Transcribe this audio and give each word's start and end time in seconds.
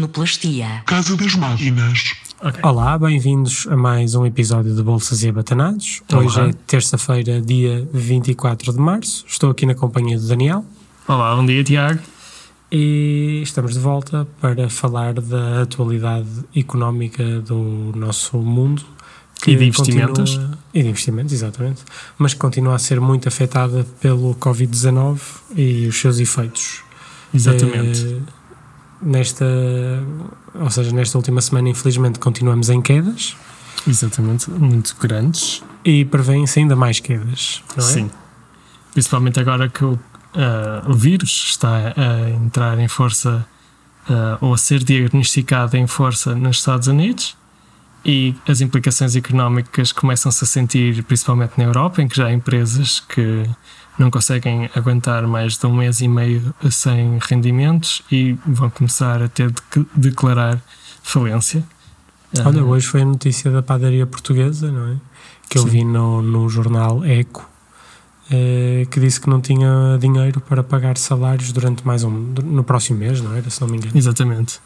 Sonoplastia. 0.00 0.82
Casa 0.84 1.16
das 1.16 1.34
Máquinas. 1.36 2.12
Olá, 2.62 2.98
bem-vindos 2.98 3.66
a 3.70 3.74
mais 3.78 4.14
um 4.14 4.26
episódio 4.26 4.74
de 4.76 4.82
Bolsas 4.82 5.22
e 5.22 5.30
Abatanados. 5.30 6.02
Hoje 6.12 6.38
Olá. 6.38 6.48
é 6.50 6.52
terça-feira, 6.66 7.40
dia 7.40 7.88
24 7.94 8.74
de 8.74 8.78
março. 8.78 9.24
Estou 9.26 9.48
aqui 9.50 9.64
na 9.64 9.74
companhia 9.74 10.18
do 10.18 10.28
Daniel 10.28 10.66
Olá, 11.08 11.34
bom 11.34 11.46
dia, 11.46 11.64
Tiago. 11.64 11.98
e 12.70 13.40
estamos 13.42 13.72
de 13.72 13.78
volta 13.78 14.28
para 14.38 14.68
falar 14.68 15.14
da 15.14 15.62
atualidade 15.62 16.28
económica 16.54 17.40
do 17.40 17.90
nosso 17.96 18.36
mundo. 18.36 18.84
que 19.40 19.52
E 19.52 19.56
de 19.56 19.64
investimentos. 19.66 20.34
continua- 20.36 20.58
E 20.74 20.82
de 20.82 20.88
investimentos, 20.90 21.32
exatamente. 21.32 21.82
Mas 22.18 22.34
que 22.34 22.40
continua 22.40 22.74
a 22.74 22.78
ser 22.78 23.00
muito 23.00 23.28
afetada 23.28 23.86
pelo 24.00 24.34
Covid-19 24.34 25.18
e 25.56 25.86
os 25.86 25.98
seus 25.98 26.18
efeitos. 26.18 26.82
Exatamente. 27.34 28.02
Eh, 28.06 28.35
nesta, 29.06 29.46
ou 30.54 30.70
seja, 30.70 30.90
nesta 30.92 31.16
última 31.16 31.40
semana, 31.40 31.68
infelizmente, 31.68 32.18
continuamos 32.18 32.68
em 32.68 32.82
quedas 32.82 33.36
Exatamente. 33.86 34.50
Muito 34.50 34.96
grandes. 35.00 35.62
e 35.84 36.04
prevêem-se 36.04 36.58
ainda 36.58 36.74
mais 36.74 36.98
quedas, 36.98 37.62
não 37.76 37.84
é? 37.84 37.88
Sim. 37.88 38.10
Principalmente 38.92 39.38
agora 39.38 39.68
que 39.68 39.84
o, 39.84 39.98
ah, 40.34 40.82
o 40.88 40.94
vírus 40.94 41.44
está 41.50 41.94
a 41.96 42.30
entrar 42.30 42.78
em 42.78 42.88
força 42.88 43.46
ah, 44.08 44.38
ou 44.40 44.54
a 44.54 44.58
ser 44.58 44.82
diagnosticado 44.82 45.76
em 45.76 45.86
força 45.86 46.34
nos 46.34 46.58
Estados 46.58 46.88
Unidos 46.88 47.36
e 48.06 48.36
as 48.46 48.60
implicações 48.60 49.16
económicas 49.16 49.90
começam-se 49.90 50.44
a 50.44 50.46
sentir 50.46 51.02
principalmente 51.02 51.54
na 51.58 51.64
Europa, 51.64 52.00
em 52.00 52.06
que 52.06 52.16
já 52.16 52.26
há 52.26 52.32
empresas 52.32 53.00
que 53.00 53.44
não 53.98 54.12
conseguem 54.12 54.70
aguentar 54.76 55.26
mais 55.26 55.58
de 55.58 55.66
um 55.66 55.74
mês 55.74 56.00
e 56.00 56.06
meio 56.06 56.54
sem 56.70 57.18
rendimentos 57.20 58.02
e 58.12 58.38
vão 58.46 58.70
começar 58.70 59.20
a 59.20 59.28
ter 59.28 59.50
de 59.50 59.84
declarar 59.96 60.62
falência. 61.02 61.64
Olha, 62.44 62.60
Ah, 62.60 62.64
hoje 62.64 62.86
foi 62.86 63.02
a 63.02 63.04
notícia 63.04 63.50
da 63.50 63.60
padaria 63.62 64.06
portuguesa, 64.06 64.70
não 64.70 64.92
é? 64.92 64.96
Que 65.48 65.58
eu 65.58 65.62
Sim. 65.62 65.68
vi 65.68 65.84
no, 65.84 66.22
no 66.22 66.48
jornal 66.48 67.04
Eco, 67.04 67.48
eh, 68.30 68.86
que 68.88 69.00
disse 69.00 69.20
que 69.20 69.28
não 69.28 69.40
tinha 69.40 69.98
dinheiro 70.00 70.40
para 70.40 70.62
pagar 70.62 70.96
salários 70.96 71.50
durante 71.50 71.84
mais 71.84 72.04
um. 72.04 72.10
no 72.10 72.62
próximo 72.62 72.98
mês, 73.00 73.20
não 73.20 73.34
era? 73.34 73.48
Se 73.50 73.60
não 73.60 73.68
me 73.68 73.78
engano. 73.78 73.96
Exatamente. 73.96 74.60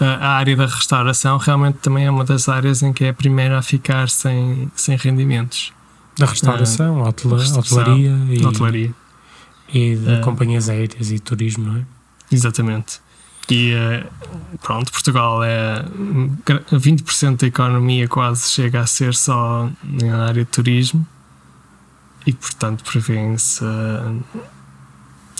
A 0.00 0.28
área 0.36 0.56
da 0.56 0.66
restauração 0.66 1.36
realmente 1.36 1.78
também 1.78 2.06
é 2.06 2.10
uma 2.10 2.24
das 2.24 2.48
áreas 2.48 2.82
em 2.82 2.92
que 2.92 3.04
é 3.04 3.10
a 3.10 3.14
primeira 3.14 3.58
a 3.58 3.62
ficar 3.62 4.08
sem, 4.08 4.70
sem 4.74 4.96
rendimentos. 4.96 5.72
Da 6.18 6.26
restauração, 6.26 7.02
hotela- 7.02 7.38
restauração, 7.38 7.78
hotelaria 7.78 8.16
e, 8.30 8.44
Hotelaria. 8.44 8.94
e 9.72 9.96
de 9.96 10.14
Ah. 10.14 10.20
companhias 10.20 10.68
aéreas 10.68 11.10
e 11.10 11.18
turismo, 11.18 11.64
não 11.70 11.76
é? 11.80 11.84
Exatamente. 12.32 13.00
E 13.50 13.72
eh, 13.72 14.06
pronto, 14.62 14.92
Portugal 14.92 15.42
é 15.42 15.84
gra- 16.46 16.62
20% 16.72 17.40
da 17.40 17.46
economia 17.48 18.06
quase 18.08 18.48
chega 18.48 18.80
a 18.80 18.86
ser 18.86 19.14
só 19.14 19.68
na 19.82 20.26
área 20.26 20.44
de 20.44 20.50
turismo 20.50 21.06
e 22.26 22.32
portanto 22.32 22.84
prevêem-se 22.84 23.58
Sim. 23.58 24.22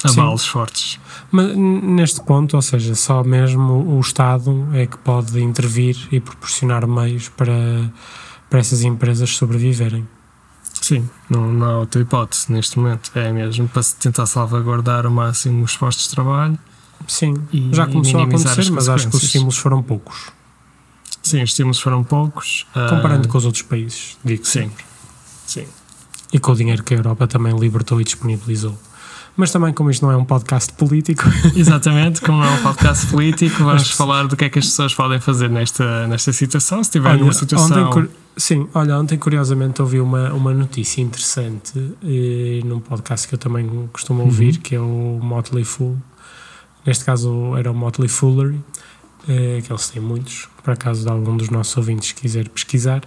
Abalos 0.04 0.46
fortes. 0.46 0.98
Mas 1.30 1.56
neste 1.56 2.22
ponto, 2.22 2.56
ou 2.56 2.62
seja, 2.62 2.94
só 2.94 3.22
mesmo 3.22 3.96
o 3.96 4.00
Estado 4.00 4.68
é 4.72 4.86
que 4.86 4.96
pode 4.98 5.40
intervir 5.42 5.96
e 6.10 6.20
proporcionar 6.20 6.86
meios 6.86 7.28
para, 7.28 7.92
para 8.48 8.58
essas 8.60 8.82
empresas 8.82 9.30
sobreviverem. 9.36 10.06
Sim, 10.80 11.08
não, 11.28 11.52
não 11.52 11.66
há 11.66 11.78
outra 11.78 12.00
hipótese 12.00 12.50
neste 12.50 12.78
momento. 12.78 13.10
É 13.14 13.30
mesmo 13.32 13.68
para 13.68 13.82
se 13.82 13.94
tentar 13.96 14.26
salvaguardar 14.26 15.04
ao 15.04 15.12
máximo 15.12 15.62
os 15.62 15.76
postos 15.76 16.06
de 16.08 16.10
trabalho. 16.12 16.58
Sim, 17.06 17.34
E- 17.52 17.68
já 17.72 17.86
começou 17.86 18.20
a 18.20 18.24
acontecer, 18.24 18.60
as 18.60 18.70
mas 18.70 18.88
acho 18.88 19.08
que 19.08 19.16
os 19.16 19.22
estímulos 19.22 19.56
foram 19.58 19.82
poucos, 19.82 20.30
Sim, 21.22 21.42
os 21.42 21.50
estímulos 21.50 21.80
foram 21.80 22.02
poucos. 22.04 22.66
ah, 22.74 22.86
comparando 22.90 23.28
com 23.28 23.38
os 23.38 23.44
outros 23.44 23.62
países, 23.62 24.16
digo 24.24 24.44
Sim, 24.44 24.62
sempre. 24.62 24.84
sim. 25.46 25.66
E 26.32 26.38
com 26.38 26.52
o 26.52 26.54
dinheiro 26.56 26.82
que 26.82 26.94
a 26.94 26.96
Europa 26.98 27.26
também 27.26 27.56
libertou 27.58 28.00
e 28.00 28.04
disponibilizou. 28.04 28.78
Mas 29.36 29.50
também, 29.50 29.72
como 29.72 29.90
isto 29.90 30.04
não 30.04 30.12
é 30.12 30.16
um 30.16 30.24
podcast 30.24 30.72
político, 30.74 31.24
Exatamente, 31.56 32.20
como 32.20 32.42
é 32.42 32.50
um 32.50 32.62
podcast 32.62 33.06
político, 33.06 33.58
vamos 33.64 33.82
Mas- 33.82 33.90
falar 33.92 34.26
do 34.26 34.36
que 34.36 34.44
é 34.44 34.48
que 34.50 34.58
as 34.58 34.66
pessoas 34.66 34.94
podem 34.94 35.18
fazer 35.20 35.48
nesta, 35.48 36.06
nesta 36.08 36.32
situação. 36.32 36.82
Se 36.84 36.90
tiver 36.90 37.10
olha, 37.10 37.22
uma 37.22 37.32
situação. 37.32 37.88
ontem, 37.90 38.08
sim, 38.36 38.68
olha, 38.74 38.98
ontem 38.98 39.16
curiosamente 39.16 39.80
ouvi 39.80 39.98
uma, 40.00 40.30
uma 40.34 40.52
notícia 40.52 41.00
interessante 41.00 41.72
eh, 42.04 42.60
num 42.66 42.80
podcast 42.80 43.26
que 43.26 43.34
eu 43.34 43.38
também 43.38 43.88
costumo 43.92 44.22
ouvir, 44.24 44.56
Uhum. 44.56 44.60
que 44.60 44.74
é 44.74 44.80
o 44.80 45.18
Motley 45.22 45.64
Fool. 45.64 45.96
Neste 46.84 47.04
caso 47.04 47.56
era 47.56 47.70
o 47.70 47.74
Motley 47.74 48.08
Foolery, 48.08 48.60
eh, 49.28 49.62
que 49.64 49.72
eles 49.72 49.88
têm 49.88 50.02
muitos, 50.02 50.48
por 50.62 50.72
acaso 50.72 51.02
de 51.04 51.08
algum 51.10 51.36
dos 51.36 51.48
nossos 51.48 51.74
ouvintes 51.78 52.12
quiser 52.12 52.48
pesquisar, 52.48 53.02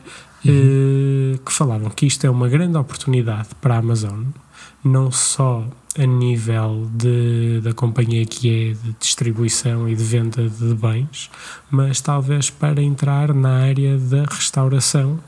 eh, 0.46 1.38
que 1.46 1.52
falavam 1.52 1.90
que 1.92 2.06
isto 2.08 2.26
é 2.26 2.30
uma 2.30 2.48
grande 2.48 2.78
oportunidade 2.78 3.50
para 3.62 3.76
a 3.76 3.78
Amazon, 3.80 4.24
não 4.84 5.12
só 5.12 5.66
a 5.98 6.06
nível 6.06 6.90
de, 6.94 7.62
da 7.62 7.74
companhia 7.74 8.26
que 8.26 8.50
é 8.50 8.74
de 8.74 8.96
distribuição 9.00 9.88
e 9.88 9.96
de 9.96 10.04
venda 10.04 10.50
de 10.50 10.74
bens, 10.74 11.30
mas 11.70 12.02
talvez 12.02 12.50
para 12.50 12.82
entrar 12.82 13.34
na 13.34 13.60
área 13.60 13.98
da 13.98 14.24
restauração, 14.24 15.20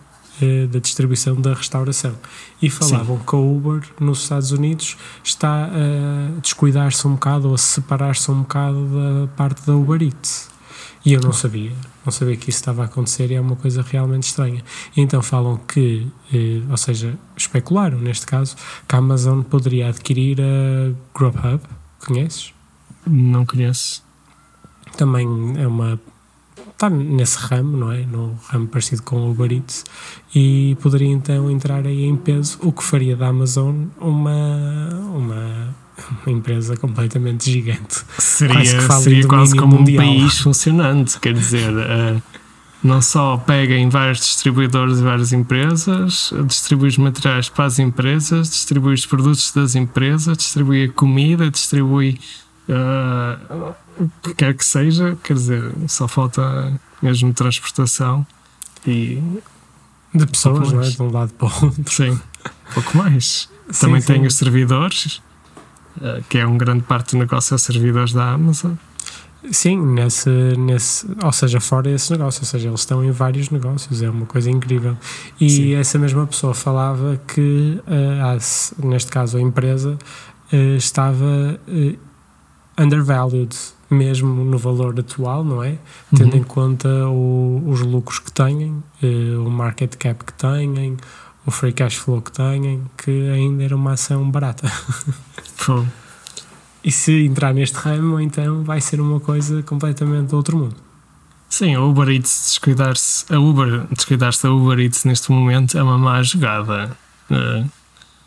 eh, 0.41 0.65
da 0.65 0.79
distribuição 0.79 1.39
da 1.39 1.53
restauração. 1.53 2.15
E 2.61 2.69
falavam 2.69 3.19
que 3.19 3.35
a 3.35 3.39
Uber 3.39 3.83
nos 3.99 4.23
Estados 4.23 4.51
Unidos 4.51 4.97
está 5.23 5.65
a 5.65 6.39
descuidar-se 6.41 7.07
um 7.07 7.13
bocado 7.13 7.49
ou 7.49 7.53
a 7.53 7.57
separar-se 7.57 8.31
um 8.31 8.41
bocado 8.41 8.87
da 8.87 9.27
parte 9.35 9.65
da 9.65 9.75
Uber 9.75 10.01
Eats. 10.01 10.54
E 11.05 11.13
eu 11.13 11.21
não 11.21 11.31
sabia, 11.31 11.71
não 12.03 12.11
sabia 12.11 12.35
que 12.35 12.49
isso 12.49 12.59
estava 12.59 12.81
a 12.81 12.85
acontecer 12.85 13.31
e 13.31 13.35
é 13.35 13.41
uma 13.41 13.55
coisa 13.55 13.81
realmente 13.81 14.23
estranha. 14.23 14.63
E 14.95 15.01
então 15.01 15.21
falam 15.21 15.57
que, 15.57 16.07
eh, 16.33 16.61
ou 16.69 16.77
seja, 16.77 17.17
especularam 17.37 17.99
neste 17.99 18.25
caso, 18.25 18.55
que 18.87 18.95
a 18.95 18.99
Amazon 18.99 19.41
poderia 19.41 19.89
adquirir 19.89 20.39
a 20.41 20.93
Grubhub, 21.17 21.61
conheces? 22.05 22.53
Não 23.05 23.45
conheço. 23.45 24.03
também 24.97 25.27
é 25.57 25.67
uma 25.67 25.99
está 26.75 26.89
nesse 26.89 27.37
ramo, 27.37 27.77
não 27.77 27.91
é? 27.91 28.05
No 28.05 28.37
ramo 28.47 28.67
parecido 28.67 29.01
com 29.03 29.17
o 29.17 29.31
Uber 29.31 29.51
Eats 29.51 29.85
e 30.33 30.77
poderia 30.81 31.07
então 31.07 31.49
entrar 31.49 31.85
aí 31.85 32.03
em 32.03 32.15
peso, 32.15 32.59
o 32.61 32.71
que 32.71 32.83
faria 32.83 33.15
da 33.15 33.27
Amazon 33.27 33.85
uma 33.99 34.89
uma, 35.13 35.75
uma 36.25 36.31
empresa 36.37 36.75
completamente 36.77 37.49
gigante. 37.51 38.03
Seria 38.19 38.85
Quase 38.85 39.03
seria 39.03 39.27
quase 39.27 39.55
como 39.55 39.77
mundial. 39.77 40.03
um 40.03 40.07
país 40.19 40.37
funcionante, 40.39 41.19
quer 41.19 41.33
dizer. 41.33 41.73
eh, 41.77 42.21
não 42.83 43.01
só 43.01 43.37
pega 43.37 43.73
em 43.73 43.89
vários 43.89 44.19
distribuidores 44.19 44.99
e 44.99 45.01
várias 45.03 45.33
empresas, 45.33 46.31
distribui 46.45 46.89
os 46.89 46.97
materiais 46.99 47.49
para 47.49 47.65
as 47.65 47.79
empresas, 47.79 48.49
distribui 48.49 48.93
os 48.93 49.05
produtos 49.07 49.51
das 49.51 49.73
empresas, 49.75 50.37
distribui 50.37 50.83
a 50.85 50.89
comida, 50.91 51.49
distribui 51.49 52.19
eh, 52.69 53.37
o 53.99 54.09
que 54.21 54.33
quer 54.35 54.53
que 54.53 54.63
seja, 54.65 55.17
quer 55.23 55.33
dizer, 55.33 55.71
só 55.87 56.07
falta 56.07 56.79
mesmo 57.01 57.33
transportação 57.33 58.25
e 58.85 59.19
De 60.13 60.25
pessoas, 60.27 60.71
não 60.71 60.81
é? 60.83 60.89
De 60.89 61.01
um 61.01 61.09
lado 61.11 61.33
para 61.33 61.47
o 61.47 61.65
outro. 61.65 61.83
sim, 61.91 62.19
pouco 62.73 62.97
mais. 62.97 63.49
Sim, 63.71 63.79
Também 63.87 64.01
sim. 64.01 64.13
tem 64.13 64.27
os 64.27 64.35
servidores, 64.35 65.21
que 66.29 66.37
é 66.37 66.45
um 66.47 66.57
grande 66.57 66.83
parte 66.83 67.11
do 67.11 67.19
negócio, 67.19 67.53
é 67.53 67.55
os 67.55 67.61
servidores 67.61 68.13
da 68.13 68.31
Amazon. 68.33 68.73
Sim, 69.51 69.77
nesse, 69.93 70.29
nesse, 70.57 71.05
ou 71.23 71.31
seja, 71.31 71.59
fora 71.59 71.89
esse 71.91 72.11
negócio, 72.11 72.41
ou 72.41 72.47
seja, 72.47 72.67
eles 72.67 72.79
estão 72.79 73.03
em 73.05 73.11
vários 73.11 73.51
negócios, 73.51 74.01
é 74.01 74.09
uma 74.09 74.25
coisa 74.25 74.49
incrível. 74.49 74.97
E 75.39 75.49
Sim. 75.49 75.73
essa 75.75 75.99
mesma 75.99 76.25
pessoa 76.25 76.55
falava 76.55 77.21
que, 77.27 77.79
eh, 77.85 78.35
s- 78.37 78.73
neste 78.83 79.11
caso, 79.11 79.37
a 79.37 79.41
empresa 79.41 79.99
eh, 80.51 80.75
estava 80.77 81.59
eh, 81.67 81.95
undervalued, 82.77 83.55
mesmo 83.89 84.43
no 84.43 84.57
valor 84.57 84.99
atual, 84.99 85.43
não 85.43 85.63
é? 85.63 85.77
Tendo 86.15 86.33
Uhum. 86.33 86.39
em 86.39 86.43
conta 86.43 86.89
o- 87.07 87.63
os 87.67 87.81
lucros 87.81 88.17
que 88.19 88.31
têm, 88.31 88.83
eh, 89.01 89.37
o 89.37 89.49
market 89.49 89.95
cap 89.95 90.23
que 90.25 90.33
têm, 90.33 90.97
o 91.45 91.51
free 91.51 91.71
cash 91.73 91.95
flow 91.95 92.21
que 92.21 92.31
têm, 92.31 92.81
que 92.97 93.29
ainda 93.29 93.63
era 93.63 93.75
uma 93.75 93.93
ação 93.93 94.29
barata. 94.29 94.67
Fogo. 95.55 95.87
E 96.83 96.91
se 96.91 97.25
entrar 97.25 97.53
neste 97.53 97.75
ramo, 97.77 98.19
então 98.19 98.63
vai 98.63 98.79
ser 98.79 99.01
uma 99.01 99.19
coisa 99.19 99.63
completamente 99.63 100.29
do 100.29 100.37
outro 100.37 100.57
mundo. 100.57 100.75
Sim, 101.49 101.75
a 101.75 101.81
Uber 101.81 102.09
Eats 102.09 102.47
descuidar-se, 102.49 103.25
a 103.33 103.39
Uber 103.39 103.85
descuidar-se 103.91 104.43
da 104.43 104.51
Uber 104.51 104.79
Eats 104.79 105.03
neste 105.05 105.31
momento 105.31 105.77
é 105.77 105.83
uma 105.83 105.97
má 105.97 106.21
jogada. 106.21 106.95
Eh, 107.31 107.63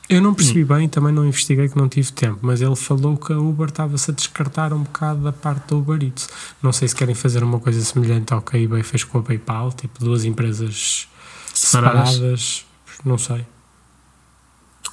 Eu 0.09 0.23
não 0.23 0.33
percebi 0.35 0.65
bem, 0.65 0.89
também 0.89 1.13
não 1.13 1.25
investiguei 1.27 1.69
que 1.69 1.77
não 1.77 1.89
tive 1.89 2.11
tempo, 2.13 2.39
mas 2.43 2.61
ele 2.63 2.75
falou 2.75 3.17
que 3.17 3.33
a 3.33 3.39
Uber 3.39 3.69
estava-se 3.69 4.11
a 4.11 4.15
descartar 4.15 4.73
um 4.73 4.83
bocado 4.83 5.21
da 5.23 5.33
parte 5.33 5.69
da 5.69 5.77
Uber 5.77 6.03
Eats. 6.03 6.29
Não 6.63 6.73
sei 6.73 6.89
se 6.89 6.95
querem 6.97 7.15
fazer 7.15 7.43
uma 7.45 7.61
coisa 7.61 7.81
semelhante 7.83 8.33
ao 8.33 8.41
que 8.41 8.57
a 8.57 8.61
eBay 8.61 8.83
fez 8.83 9.05
com 9.05 9.19
a 9.19 9.23
PayPal, 9.23 9.71
tipo 9.73 10.03
duas 10.03 10.25
empresas 10.25 11.07
separadas. 11.53 12.13
separadas, 12.15 12.65
não 13.05 13.19
sei. 13.19 13.47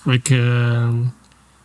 É 0.07 0.19
que 0.19 0.35
eh, 0.35 1.09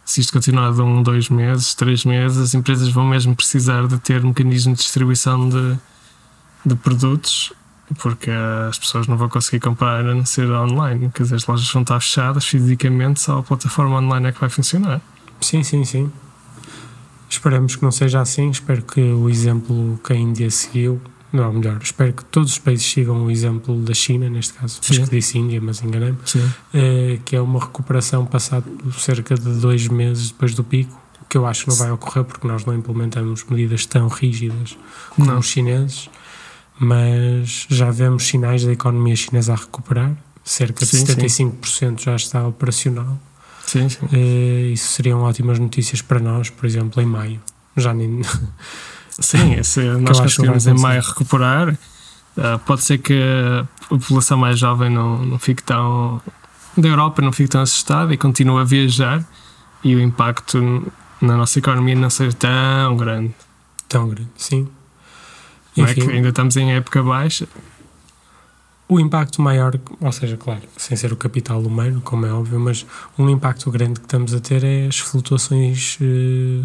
se 0.04 0.20
isto 0.20 0.32
continuar 0.32 0.72
de 0.72 0.80
um, 0.80 1.02
dois 1.02 1.28
meses, 1.28 1.74
três 1.74 2.04
meses, 2.04 2.38
as 2.38 2.54
empresas 2.54 2.88
vão 2.88 3.06
mesmo 3.06 3.34
precisar 3.34 3.86
de 3.86 3.98
ter 3.98 4.22
mecanismo 4.22 4.74
de 4.74 4.80
distribuição 4.80 5.48
de, 5.48 5.78
de 6.64 6.74
produtos 6.76 7.52
porque 7.98 8.30
as 8.68 8.78
pessoas 8.78 9.06
não 9.06 9.16
vão 9.16 9.28
conseguir 9.28 9.60
comprar 9.60 10.00
a 10.00 10.14
não 10.14 10.24
ser 10.24 10.50
online. 10.50 11.10
Quer 11.12 11.24
dizer, 11.24 11.36
as 11.36 11.46
lojas 11.46 11.70
vão 11.72 11.82
estar 11.82 11.98
fechadas 12.00 12.44
fisicamente, 12.44 13.20
só 13.20 13.38
a 13.38 13.42
plataforma 13.42 13.98
online 13.98 14.28
é 14.28 14.32
que 14.32 14.40
vai 14.40 14.48
funcionar. 14.48 15.00
Sim, 15.40 15.62
sim, 15.62 15.84
sim. 15.84 16.12
Esperamos 17.28 17.76
que 17.76 17.82
não 17.82 17.90
seja 17.90 18.20
assim. 18.20 18.50
Espero 18.50 18.82
que 18.82 19.00
o 19.00 19.28
exemplo 19.28 19.98
que 20.04 20.12
a 20.12 20.16
Índia 20.16 20.50
seguiu, 20.50 21.00
não, 21.32 21.52
melhor, 21.52 21.78
espero 21.82 22.12
que 22.12 22.24
todos 22.24 22.52
os 22.52 22.58
países 22.58 22.84
sigam 22.86 23.24
o 23.24 23.30
exemplo 23.30 23.76
da 23.82 23.94
China, 23.94 24.28
neste 24.28 24.54
caso. 24.54 24.78
Sim. 24.82 24.94
Acho 24.94 25.04
que 25.04 25.16
disse 25.16 25.38
Índia, 25.38 25.60
mas 25.60 25.82
enganei-me. 25.82 26.18
Eh, 26.74 27.18
que 27.24 27.36
é 27.36 27.40
uma 27.40 27.60
recuperação 27.60 28.26
passado 28.26 28.64
cerca 28.98 29.34
de 29.34 29.60
dois 29.60 29.86
meses 29.86 30.30
depois 30.30 30.54
do 30.54 30.64
pico, 30.64 30.98
que 31.28 31.38
eu 31.38 31.46
acho 31.46 31.64
que 31.64 31.70
não 31.70 31.76
vai 31.76 31.90
ocorrer 31.92 32.24
porque 32.24 32.46
nós 32.46 32.64
não 32.64 32.74
implementamos 32.74 33.44
medidas 33.44 33.86
tão 33.86 34.08
rígidas 34.08 34.76
como 35.10 35.28
Não. 35.28 35.38
os 35.38 35.46
chineses, 35.46 36.10
mas 36.78 37.66
já 37.68 37.90
vemos 37.90 38.26
sinais 38.26 38.64
da 38.64 38.72
economia 38.72 39.14
chinesa 39.14 39.52
a 39.52 39.56
recuperar. 39.56 40.12
Cerca 40.42 40.84
de 40.84 40.90
Sim, 40.90 41.06
sim. 41.06 41.50
75% 41.60 42.00
já 42.02 42.16
está 42.16 42.44
operacional. 42.46 43.18
Sim, 43.64 43.88
sim. 43.88 44.06
Eh, 44.12 44.70
isso 44.72 44.88
seriam 44.94 45.20
ótimas 45.20 45.60
notícias 45.60 46.02
para 46.02 46.18
nós, 46.18 46.50
por 46.50 46.66
exemplo, 46.66 47.00
em 47.00 47.06
maio. 47.06 47.40
Já 47.76 47.94
nem. 47.94 48.22
Sim, 49.18 49.62
se 49.62 49.80
nós 49.80 50.18
eu 50.18 50.24
acho 50.24 50.36
que 50.36 50.48
conseguimos 50.48 50.64
vai 50.64 50.74
em 50.74 50.80
maio 50.80 51.02
recuperar, 51.02 51.78
ah, 52.36 52.58
pode 52.64 52.82
ser 52.84 52.98
que 52.98 53.14
a 53.20 53.66
população 53.88 54.38
mais 54.38 54.58
jovem 54.58 54.88
não, 54.90 55.18
não 55.24 55.38
fique 55.38 55.62
tão. 55.62 56.20
da 56.76 56.88
Europa 56.88 57.20
não 57.22 57.32
fique 57.32 57.48
tão 57.50 57.60
assustada 57.62 58.12
e 58.14 58.16
continue 58.16 58.60
a 58.60 58.64
viajar 58.64 59.24
e 59.82 59.94
o 59.96 60.00
impacto 60.00 60.92
na 61.20 61.36
nossa 61.36 61.58
economia 61.58 61.94
não 61.94 62.08
seja 62.10 62.34
tão 62.36 62.96
grande. 62.96 63.34
tão 63.88 64.08
grande, 64.08 64.30
sim. 64.36 64.68
É 65.76 65.82
Enfim, 65.82 66.06
que 66.06 66.10
ainda 66.12 66.28
estamos 66.30 66.56
em 66.56 66.72
época 66.72 67.02
baixa. 67.02 67.46
o 68.88 68.98
impacto 68.98 69.40
maior, 69.40 69.78
ou 70.00 70.12
seja, 70.12 70.36
claro, 70.36 70.62
sem 70.76 70.96
ser 70.96 71.12
o 71.12 71.16
capital 71.16 71.60
humano, 71.60 72.00
como 72.00 72.26
é 72.26 72.32
óbvio, 72.32 72.58
mas 72.58 72.84
um 73.18 73.28
impacto 73.30 73.70
grande 73.70 74.00
que 74.00 74.06
estamos 74.06 74.34
a 74.34 74.40
ter 74.40 74.64
é 74.64 74.86
as 74.88 74.98
flutuações 74.98 75.96
eh, 76.00 76.64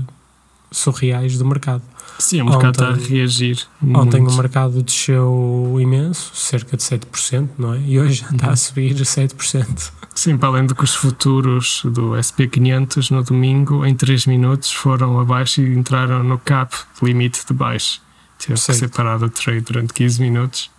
surreais 0.78 1.38
do 1.38 1.46
mercado. 1.46 1.82
Sim, 2.20 2.42
o 2.42 2.46
mercado 2.46 2.72
está 2.76 2.88
a 2.88 2.92
Ontem- 2.94 3.08
reagir. 3.18 3.60
Ontem 3.84 4.22
muito. 4.22 4.34
o 4.34 4.38
mercado 4.38 4.82
desceu 4.82 5.78
imenso, 5.82 6.32
cerca 6.34 6.78
de 6.78 6.84
7%, 6.84 7.50
não 7.58 7.74
é? 7.74 7.80
E 7.82 8.00
hoje 8.00 8.26
está 8.32 8.52
a 8.52 8.56
subir 8.56 8.94
7%. 8.96 9.92
Sim, 10.14 10.38
para 10.38 10.48
além 10.50 10.66
de 10.66 10.74
que 10.74 10.84
os 10.84 10.96
futuros 10.96 11.82
do 11.84 12.12
SP500 12.16 13.12
no 13.12 13.22
domingo, 13.22 13.86
em 13.86 13.94
3 13.94 14.26
minutos, 14.28 14.72
foram 14.72 15.20
abaixo 15.20 15.62
e 15.62 15.76
entraram 15.78 16.24
no 16.24 16.38
cap, 16.40 16.74
limite 17.02 17.46
de 17.46 17.54
baixo. 17.54 18.02
Teve 18.40 18.54
que 18.54 18.60
Certo. 18.62 18.80
ser 18.80 18.90
parado 18.90 19.26
o 19.26 19.30
trade 19.30 19.62
durante 19.62 19.94
15 19.94 20.22
minutos. 20.22 20.70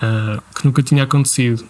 Ah, 0.00 0.40
que 0.54 0.64
nunca 0.64 0.82
tinha 0.82 1.02
acontecido. 1.04 1.64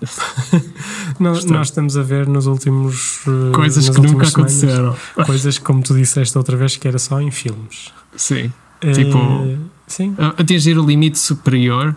Nós, 1.20 1.44
nós 1.44 1.68
estamos 1.68 1.96
a 1.96 2.02
ver 2.02 2.26
nos 2.26 2.46
últimos. 2.46 3.20
eh, 3.26 3.52
Coisas 3.54 3.88
que 3.88 3.96
nunca 4.00 4.26
semanas, 4.26 4.32
aconteceram. 4.34 4.96
Coisas 5.26 5.58
como 5.58 5.82
tu 5.82 5.94
disseste 5.94 6.36
outra 6.36 6.56
vez 6.56 6.76
que 6.76 6.86
era 6.88 6.98
só 6.98 7.20
em 7.20 7.30
filmes. 7.30 7.92
Sim. 8.16 8.52
Tipo- 8.80 9.18
Eh, 9.18 9.56
sim, 9.86 10.14
Atingir 10.36 10.78
o 10.78 10.84
limite 10.84 11.18
superior 11.18 11.94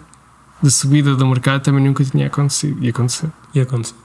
de 0.61 0.71
subida 0.71 1.15
do 1.15 1.25
mercado 1.27 1.61
também 1.63 1.83
nunca 1.83 2.03
tinha 2.03 2.27
acontecido. 2.27 2.77
E 2.83 2.89
aconteceu. 2.89 3.31
e 3.53 3.59
aconteceu. 3.61 3.97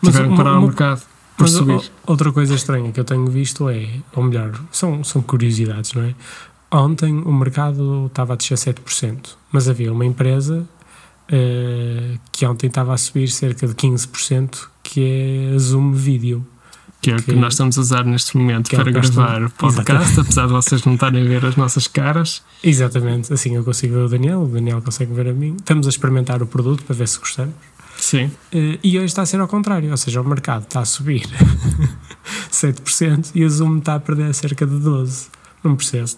Mas 0.00 0.12
Tiveram 0.12 0.28
que 0.28 0.34
uma- 0.34 0.44
parar 0.44 0.56
o 0.56 0.58
uma- 0.60 0.66
mercado 0.68 1.02
por 1.36 1.48
subir. 1.48 1.74
o- 1.76 1.82
outra 2.06 2.32
coisa 2.32 2.54
estranha 2.54 2.92
que 2.92 3.00
eu 3.00 3.04
tenho 3.04 3.26
visto 3.26 3.68
é, 3.68 3.88
ou 4.14 4.22
melhor, 4.22 4.52
são, 4.70 5.02
são 5.02 5.20
curiosidades, 5.22 5.92
não 5.94 6.02
é? 6.04 6.14
Ontem 6.70 7.22
o 7.24 7.32
mercado 7.32 8.06
estava 8.06 8.32
a 8.32 8.36
descer 8.36 8.56
7%, 8.58 9.36
mas 9.52 9.68
havia 9.68 9.92
uma 9.92 10.04
empresa 10.04 10.66
eh, 11.36 12.16
que 12.30 12.46
ontem 12.46 12.68
estava 12.68 12.94
a 12.94 12.96
subir 12.96 13.28
cerca 13.28 13.66
de 13.66 13.74
15%, 13.74 14.68
que 14.84 15.00
é 15.50 15.54
a 15.54 15.58
Zoom 15.58 15.90
Video. 15.92 16.46
Que 17.02 17.10
é 17.10 17.14
o 17.14 17.16
que, 17.16 17.24
que- 17.24 17.34
nós 17.34 17.54
estamos 17.54 17.76
a 17.76 17.80
usar 17.80 18.04
neste 18.04 18.36
momento 18.36 18.72
é 18.72 18.76
para 18.76 18.90
nós 18.92 19.10
gravar 19.10 19.42
o 19.42 19.50
podcast, 19.50 20.20
apesar 20.20 20.46
de 20.46 20.52
vocês 20.52 20.84
não 20.84 20.94
estarem 20.94 21.22
a 21.22 21.28
ver 21.28 21.44
as 21.44 21.56
nossas 21.56 21.86
caras. 21.88 22.42
Exatamente, 22.62 23.32
assim 23.32 23.56
eu 23.56 23.64
consigo 23.64 23.94
ver 23.94 24.00
o 24.04 24.08
Daniel, 24.08 24.42
o 24.42 24.46
Daniel 24.48 24.80
consegue 24.80 25.12
ver 25.12 25.28
a 25.28 25.32
mim. 25.34 25.56
Estamos 25.58 25.86
a 25.86 25.90
experimentar 25.90 26.40
o 26.42 26.46
produto 26.46 26.82
para 26.84 26.94
ver 26.94 27.08
se 27.08 27.18
gostamos. 27.18 27.54
Sim. 27.98 28.30
Eh, 28.52 28.78
e 28.82 28.96
hoje 28.96 29.06
está 29.06 29.22
a 29.22 29.26
ser 29.26 29.40
ao 29.40 29.48
contrário, 29.48 29.90
ou 29.90 29.96
seja, 29.96 30.20
o 30.20 30.24
mercado 30.24 30.62
está 30.64 30.80
a 30.80 30.84
subir 30.84 31.22
7% 32.50 33.32
e 33.34 33.44
a 33.44 33.48
Zoom 33.48 33.78
está 33.78 33.94
a 33.96 34.00
perder 34.00 34.32
cerca 34.34 34.66
de 34.66 34.74
12%. 34.74 35.28
Não 35.62 35.76
percebo. 35.76 36.10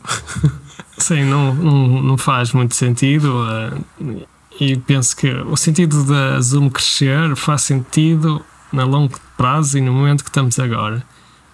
Sim, 0.99 1.25
não, 1.25 1.55
não, 1.55 2.03
não 2.03 2.19
faz 2.19 2.53
muito 2.53 2.75
sentido. 2.75 3.33
eh, 3.49 4.27
e 4.59 4.77
penso 4.77 5.17
que 5.17 5.31
o 5.31 5.57
sentido 5.57 6.05
da 6.05 6.41
Zoom 6.41 6.71
crescer 6.71 7.37
faz 7.37 7.63
sentido 7.63 8.45
na 8.73 8.85
longo 8.85 9.19
prazo 9.37 9.79
e 9.79 9.81
no 9.81 9.93
momento 9.93 10.25
que 10.25 10.31
estamos 10.31 10.59
agora. 10.59 11.05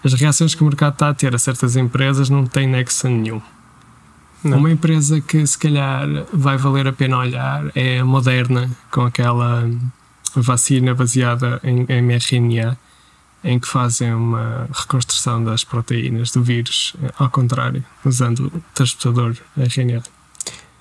As 0.03 0.13
reações 0.13 0.53
que 0.53 0.61
o 0.61 0.65
mercado 0.65 0.93
está 0.93 1.09
a 1.09 1.13
ter 1.13 1.33
a 1.33 1.37
certas 1.37 1.75
empresas 1.75 2.29
não 2.29 2.45
têm 2.45 2.67
nexo 2.67 3.07
nenhum. 3.07 3.41
Não. 4.43 4.57
Uma 4.57 4.71
empresa 4.71 5.21
que 5.21 5.45
se 5.47 5.57
calhar 5.57 6.05
vai 6.33 6.57
valer 6.57 6.87
a 6.87 6.93
pena 6.93 7.17
olhar 7.17 7.71
é 7.75 7.99
a 7.99 8.05
Moderna, 8.05 8.69
com 8.91 9.01
aquela 9.01 9.69
vacina 10.35 10.93
baseada 10.93 11.61
em 11.63 11.85
mRNA, 12.01 12.77
em 13.43 13.59
que 13.59 13.67
fazem 13.67 14.13
uma 14.13 14.67
reconstrução 14.73 15.43
das 15.43 15.63
proteínas 15.63 16.31
do 16.31 16.43
vírus, 16.43 16.93
ao 17.17 17.29
contrário, 17.29 17.83
usando 18.03 18.47
o 18.47 18.63
transportador 18.73 19.35
RNA. 19.57 20.03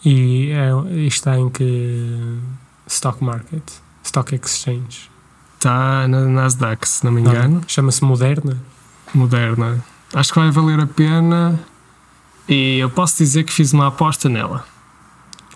E 0.05 0.51
é, 0.51 0.71
está 1.07 1.39
em 1.39 1.49
que 1.49 2.39
stock 2.87 3.23
market? 3.23 3.63
Stock 4.03 4.35
exchange? 4.35 5.11
Está 5.57 6.09
na 6.09 6.21
Nasdaq, 6.27 6.87
se 6.89 7.05
não 7.05 7.13
me 7.13 7.21
engano, 7.21 7.63
Chama-se 7.69 8.03
Moderna? 8.05 8.59
Moderna. 9.15 9.85
Acho 10.13 10.33
que 10.33 10.39
vai 10.41 10.51
valer 10.51 10.81
a 10.81 10.87
pena 10.87 11.59
e 12.49 12.79
eu 12.79 12.91
posso 12.91 13.17
dizer 13.19 13.45
que 13.45 13.53
fiz 13.53 13.73
uma 13.73 13.87
aposta 13.87 14.29
nela. 14.29 14.65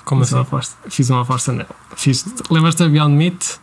Como 0.04 0.22
Fiz 0.24 0.32
uma 0.32 0.40
assim? 0.42 0.48
aposta, 0.48 0.76
fiz 0.88 1.10
uma 1.10 1.22
aposta 1.22 1.52
nela. 1.52 1.68
Fiz, 1.96 2.24
lembras-te 2.48 2.84
da 2.84 2.88
Beyond 2.88 3.14
Meat? 3.16 3.58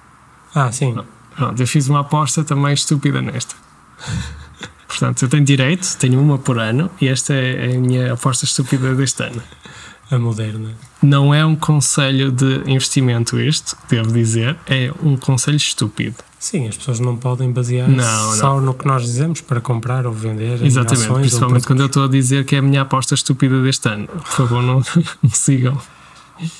Ah, 0.54 0.70
sim. 0.72 0.94
Pronto, 1.36 1.60
eu 1.62 1.66
fiz 1.66 1.88
uma 1.88 2.02
aposta 2.02 2.44
também 2.44 2.74
estúpida 2.74 3.22
nesta. 3.22 3.56
Portanto, 5.04 5.24
eu 5.24 5.28
tenho 5.28 5.44
direito, 5.44 5.98
tenho 5.98 6.22
uma 6.22 6.38
por 6.38 6.58
ano 6.58 6.90
e 7.02 7.10
esta 7.10 7.34
é 7.34 7.76
a 7.76 7.78
minha 7.78 8.14
aposta 8.14 8.46
estúpida 8.46 8.96
deste 8.96 9.22
ano. 9.22 9.44
A 10.10 10.18
Moderna. 10.18 10.70
Não 11.02 11.34
é 11.34 11.46
um 11.46 11.58
conselho 11.58 12.32
de 12.32 12.64
investimento 12.68 13.38
isto, 13.38 13.76
devo 13.90 14.14
dizer, 14.14 14.56
é 14.66 14.94
um 15.04 15.18
conselho 15.18 15.58
estúpido. 15.58 16.16
Sim, 16.40 16.70
as 16.70 16.78
pessoas 16.78 17.02
não 17.02 17.18
podem 17.18 17.52
basear-se 17.52 17.94
Não, 17.94 18.34
só 18.34 18.62
no 18.62 18.74
que 18.74 18.88
nós 18.88 19.04
dizemos 19.04 19.42
para 19.42 19.60
comprar 19.60 20.06
ou 20.06 20.14
vender 20.14 20.64
Exatamente, 20.64 21.04
ações 21.04 21.20
principalmente 21.20 21.68
quando 21.68 21.82
eu 21.82 21.88
estou 21.88 22.06
a 22.06 22.08
dizer 22.08 22.46
que 22.46 22.56
é 22.56 22.60
a 22.60 22.62
minha 22.62 22.84
aposta 22.84 23.14
estúpida 23.14 23.62
deste 23.62 23.90
ano. 23.90 24.08
Por 24.08 24.24
favor, 24.24 24.62
não 24.64 24.82
me 25.22 25.32
sigam. 25.32 25.78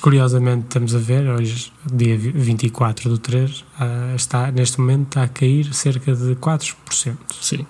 Curiosamente, 0.02 0.64
estamos 0.64 0.94
a 0.94 0.98
ver, 0.98 1.26
hoje, 1.30 1.72
dia 1.90 2.16
24 2.18 3.08
do 3.08 3.16
3, 3.16 3.64
ah, 3.80 4.12
está, 4.14 4.50
neste 4.50 4.78
momento 4.78 5.06
está 5.08 5.22
a 5.22 5.28
cair 5.28 5.72
cerca 5.72 6.14
de 6.14 6.34
4% 6.36 7.16
Sim. 7.40 7.66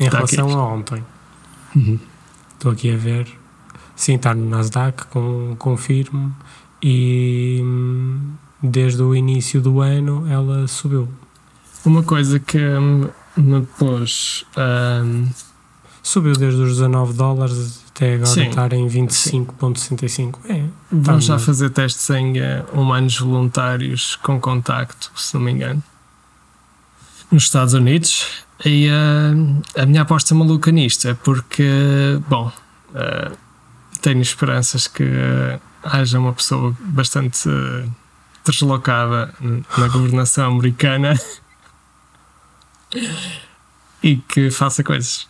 Em 0.00 0.06
a 0.06 0.10
relação 0.10 0.50
a 0.58 0.66
ontem. 0.74 1.04
Estou 2.54 2.72
aqui 2.72 2.92
a 2.92 2.96
ver. 2.96 3.28
Sim, 3.94 4.14
está 4.14 4.34
no 4.34 4.48
Nasdaq, 4.48 5.06
com, 5.06 5.56
confirmo. 5.58 6.34
E 6.82 7.60
hum, 7.62 8.32
desde 8.62 9.02
o 9.02 9.14
início 9.14 9.60
do 9.60 9.80
ano 9.80 10.26
ela 10.30 10.66
subiu. 10.68 11.08
Uma 11.84 12.02
coisa 12.02 12.38
que 12.38 12.58
hum, 12.58 13.08
me 13.36 13.62
pôs. 13.78 14.44
hum, 14.56 15.28
Subiu 16.02 16.32
desde 16.34 16.60
os 16.62 16.70
19 16.76 17.12
dólares 17.12 17.84
até 17.90 18.14
agora 18.14 18.30
Sim. 18.30 18.48
estar 18.48 18.72
em 18.72 18.86
25,65. 18.88 20.38
É, 20.48 20.64
vamos 20.90 21.26
Tá 21.26 21.34
já 21.34 21.38
fazer 21.38 21.68
testes 21.68 22.08
em 22.10 22.38
eh, 22.38 22.64
humanos 22.72 23.18
voluntários 23.18 24.16
com 24.16 24.40
contacto, 24.40 25.10
se 25.14 25.34
não 25.34 25.42
me 25.42 25.52
engano, 25.52 25.82
nos 27.30 27.44
Estados 27.44 27.74
Unidos. 27.74 28.44
E 28.64 28.88
eh, 28.88 29.82
a 29.82 29.86
minha 29.86 30.02
aposta 30.02 30.34
maluca 30.34 30.72
nisto 30.72 31.08
é 31.08 31.14
porque, 31.14 32.20
bom, 32.28 32.50
eh, 32.94 33.32
tenho 34.00 34.20
esperanças 34.20 34.88
que 34.88 35.04
eh, 35.04 35.60
haja 35.82 36.18
uma 36.18 36.32
pessoa 36.32 36.76
bastante 36.80 37.48
deslocada 38.44 39.32
na 39.40 39.88
governação 39.88 40.52
americana 40.52 41.18
e 44.02 44.16
que 44.16 44.50
faça 44.50 44.82
coisas. 44.82 45.28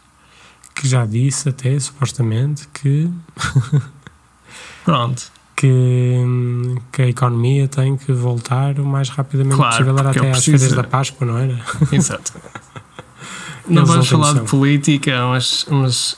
que 0.75 0.87
já 0.88 1.05
disse 1.05 1.49
até, 1.49 1.78
supostamente, 1.78 2.69
que, 2.69 3.11
Pronto. 4.85 5.38
Que, 5.59 6.17
que 6.93 7.03
a 7.03 7.09
economia 7.09 7.67
tem 7.67 7.97
que 7.97 8.12
voltar 8.12 8.79
o 8.79 8.85
mais 8.85 9.09
rapidamente 9.09 9.57
Claro, 9.57 9.73
possível. 9.73 9.95
Era 9.99 10.05
porque 10.05 10.19
até 10.21 10.31
às 10.31 10.45
férias 10.45 10.73
da 10.73 10.85
Páscoa, 10.85 11.27
não 11.27 11.37
era? 11.38 11.59
Exato. 11.93 12.33
não 13.69 13.85
vamos 13.85 14.09
falar 14.09 14.35
de 14.35 14.41
política, 14.49 15.27
mas, 15.27 15.67
mas 15.69 16.17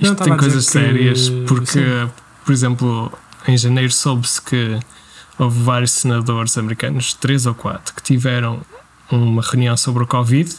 Não, 0.00 0.12
isto 0.12 0.12
estava 0.12 0.30
tem 0.30 0.36
coisas 0.38 0.66
que- 0.66 0.72
sérias, 0.72 1.28
porque, 1.46 1.66
sim. 1.66 2.10
por 2.44 2.52
exemplo, 2.52 3.12
em 3.46 3.56
janeiro 3.58 3.92
soube-se 3.92 4.40
que 4.40 4.78
houve 5.38 5.62
vários 5.62 5.92
senadores 5.92 6.56
americanos, 6.56 7.12
três 7.14 7.44
ou 7.46 7.54
quatro, 7.54 7.94
que 7.94 8.02
tiveram 8.02 8.60
uma 9.10 9.42
reunião 9.42 9.76
sobre 9.76 10.02
o 10.02 10.06
Covid. 10.06 10.50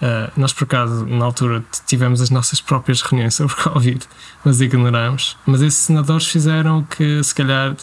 Uh, 0.00 0.32
nós, 0.36 0.52
por 0.52 0.64
acaso, 0.64 1.04
na 1.06 1.24
altura, 1.26 1.62
tivemos 1.86 2.22
as 2.22 2.30
nossas 2.30 2.60
próprias 2.60 3.02
reuniões 3.02 3.34
sobre 3.34 3.54
Covid, 3.62 4.06
mas 4.44 4.60
ignoramos. 4.60 5.36
Mas 5.44 5.60
esses 5.60 5.80
senadores 5.80 6.26
fizeram 6.26 6.78
o 6.78 6.84
que, 6.86 7.22
se 7.22 7.34
calhar, 7.34 7.76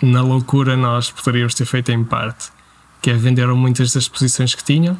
na 0.00 0.22
loucura, 0.22 0.76
nós 0.76 1.10
poderíamos 1.10 1.54
ter 1.54 1.64
feito 1.66 1.90
em 1.90 2.04
parte, 2.04 2.50
que 3.02 3.10
é 3.10 3.14
venderam 3.14 3.56
muitas 3.56 3.92
das 3.92 4.06
posições 4.08 4.54
que 4.54 4.62
tinham 4.62 4.96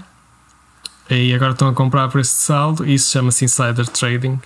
e 1.11 1.33
agora 1.33 1.53
estão 1.53 1.69
a 1.69 1.73
comprar 1.73 2.09
por 2.09 2.21
esse 2.21 2.35
saldo 2.35 2.85
e 2.87 2.95
isso 2.95 3.11
chama-se 3.13 3.45
insider 3.45 3.87
trading 3.87 4.39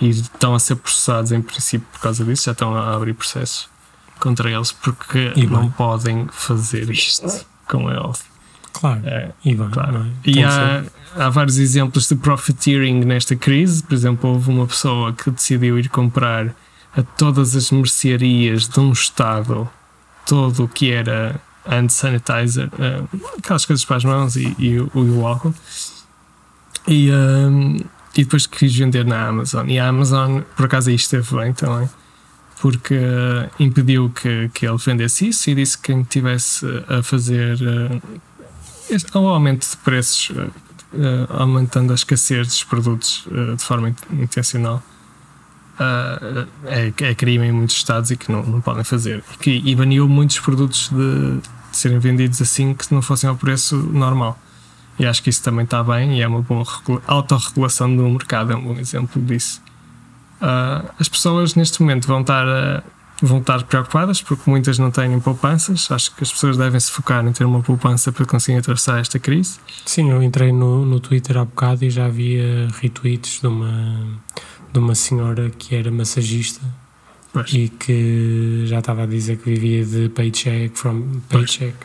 e 0.00 0.08
estão 0.08 0.54
a 0.54 0.58
ser 0.58 0.76
processados 0.76 1.30
em 1.32 1.40
princípio 1.42 1.86
por 1.92 2.00
causa 2.00 2.24
disso, 2.24 2.44
já 2.46 2.52
estão 2.52 2.74
a 2.74 2.94
abrir 2.96 3.12
processos 3.14 3.68
contra 4.18 4.50
eles 4.50 4.72
porque 4.72 5.32
E 5.36 5.46
não 5.46 5.60
bem. 5.62 5.70
podem 5.72 6.28
fazer 6.32 6.90
isto, 6.90 7.46
como 7.68 7.90
é 7.90 7.98
óbvio. 7.98 8.24
Claro. 8.72 9.02
É, 9.04 9.30
E 9.44 9.54
bem, 9.54 9.68
Claro. 9.70 10.06
é? 10.24 10.30
e 10.30 10.42
há. 10.42 10.82
Há 11.16 11.28
vários 11.28 11.58
exemplos 11.58 12.08
de 12.08 12.14
profiteering 12.14 13.04
nesta 13.04 13.34
crise. 13.36 13.82
Por 13.82 13.94
exemplo, 13.94 14.30
houve 14.30 14.50
uma 14.50 14.66
pessoa 14.66 15.12
que 15.12 15.30
decidiu 15.30 15.78
ir 15.78 15.88
comprar 15.88 16.54
a 16.96 17.02
todas 17.02 17.54
as 17.54 17.70
mercearias 17.70 18.68
de 18.68 18.80
um 18.80 18.92
Estado 18.92 19.68
todo 20.26 20.64
o 20.64 20.68
que 20.68 20.92
era 20.92 21.40
hand 21.66 21.88
sanitizer, 21.88 22.68
eh, 22.78 23.02
aquelas 23.38 23.64
coisas 23.64 23.84
para 23.84 23.96
as 23.96 24.04
mãos 24.04 24.36
e, 24.36 24.54
e 24.58 24.74
e 24.74 24.80
o 24.80 25.26
álcool. 25.26 25.54
E, 26.86 27.10
ehm, 27.10 27.76
e 28.16 28.24
depois 28.24 28.46
quis 28.46 28.74
vender 28.76 29.04
na 29.04 29.28
Amazon. 29.28 29.68
E 29.68 29.78
a 29.78 29.88
Amazon, 29.88 30.40
por 30.56 30.66
acaso, 30.66 30.88
aí 30.90 30.96
esteve 30.96 31.34
bem 31.36 31.52
também. 31.52 31.88
Porque 32.60 32.94
eh, 32.94 33.48
impediu 33.58 34.10
que, 34.10 34.50
que 34.52 34.66
ele 34.66 34.76
vendesse 34.78 35.28
isso 35.28 35.48
e 35.50 35.54
disse 35.54 35.78
que 35.78 35.84
quem 35.92 36.02
estivesse 36.02 36.66
a 36.88 37.02
fazer 37.02 37.58
eh, 37.62 38.00
este- 38.90 39.16
ao 39.16 39.26
aumento 39.28 39.68
de 39.68 39.76
preços, 39.78 40.30
eh, 40.36 40.48
aumentando 41.28 41.92
a 41.92 41.94
escassez 41.94 42.46
dos 42.48 42.64
produtos 42.64 43.24
eh, 43.30 43.54
de 43.56 43.62
forma 43.62 43.88
in- 43.90 43.94
intencional, 44.22 44.82
eh, 45.78 46.46
é, 46.66 47.04
é 47.10 47.14
crime 47.14 47.46
em 47.46 47.52
muitos 47.52 47.76
estados 47.76 48.10
e 48.10 48.16
que 48.16 48.30
não, 48.30 48.42
não 48.42 48.60
podem 48.60 48.84
fazer. 48.84 49.22
E, 49.34 49.38
que, 49.38 49.62
e 49.64 49.74
baniu 49.74 50.08
muitos 50.08 50.38
produtos 50.40 50.88
de, 50.90 51.36
de 51.70 51.76
serem 51.76 51.98
vendidos 51.98 52.40
assim 52.42 52.74
que 52.74 52.92
não 52.92 53.00
fossem 53.02 53.28
ao 53.30 53.36
preço 53.36 53.76
normal. 53.76 54.38
E 54.98 55.06
acho 55.06 55.22
que 55.22 55.30
isso 55.30 55.42
também 55.42 55.64
está 55.64 55.82
bem 55.82 56.18
e 56.18 56.22
é 56.22 56.28
uma 56.28 56.42
boa 56.42 56.64
regula- 56.64 57.02
autorregulação 57.06 57.94
do 57.96 58.02
mercado, 58.10 58.52
é 58.52 58.56
um 58.56 58.62
bom 58.62 58.78
exemplo 58.78 59.22
disso. 59.22 59.62
Ah, 60.40 60.84
as 60.98 61.08
pessoas 61.08 61.54
neste 61.54 61.80
momento 61.80 62.06
vão 62.06 62.20
estar, 62.20 62.46
a- 62.46 62.82
vão 63.22 63.38
estar 63.38 63.62
preocupadas 63.64 64.22
porque 64.22 64.48
muitas 64.48 64.78
não 64.78 64.90
têm 64.90 65.18
poupanças. 65.20 65.90
Acho 65.90 66.14
que 66.14 66.22
as 66.22 66.32
pessoas 66.32 66.56
devem 66.56 66.78
se 66.80 66.90
focar 66.90 67.26
em 67.26 67.32
ter 67.32 67.44
uma 67.44 67.62
poupança 67.62 68.10
para 68.10 68.24
conseguir 68.24 68.58
atravessar 68.58 69.00
esta 69.00 69.18
crise. 69.18 69.58
Sim, 69.84 70.10
eu 70.10 70.22
entrei 70.22 70.52
no, 70.52 70.84
no 70.84 71.00
Twitter 71.00 71.36
há 71.36 71.44
bocado 71.44 71.84
e 71.84 71.90
já 71.90 72.06
havia 72.06 72.68
retweets 72.80 73.40
de 73.40 73.46
uma, 73.46 74.20
de 74.72 74.78
uma 74.78 74.94
senhora 74.94 75.50
que 75.50 75.74
era 75.74 75.90
massagista 75.90 76.60
Pois. 77.32 77.52
e 77.52 77.68
que 77.68 78.64
já 78.66 78.78
estava 78.78 79.04
a 79.04 79.06
dizer 79.06 79.36
que 79.36 79.54
vivia 79.54 79.84
de 79.84 80.08
paycheck 80.08 80.76
from 80.76 81.20
paycheck 81.28 81.76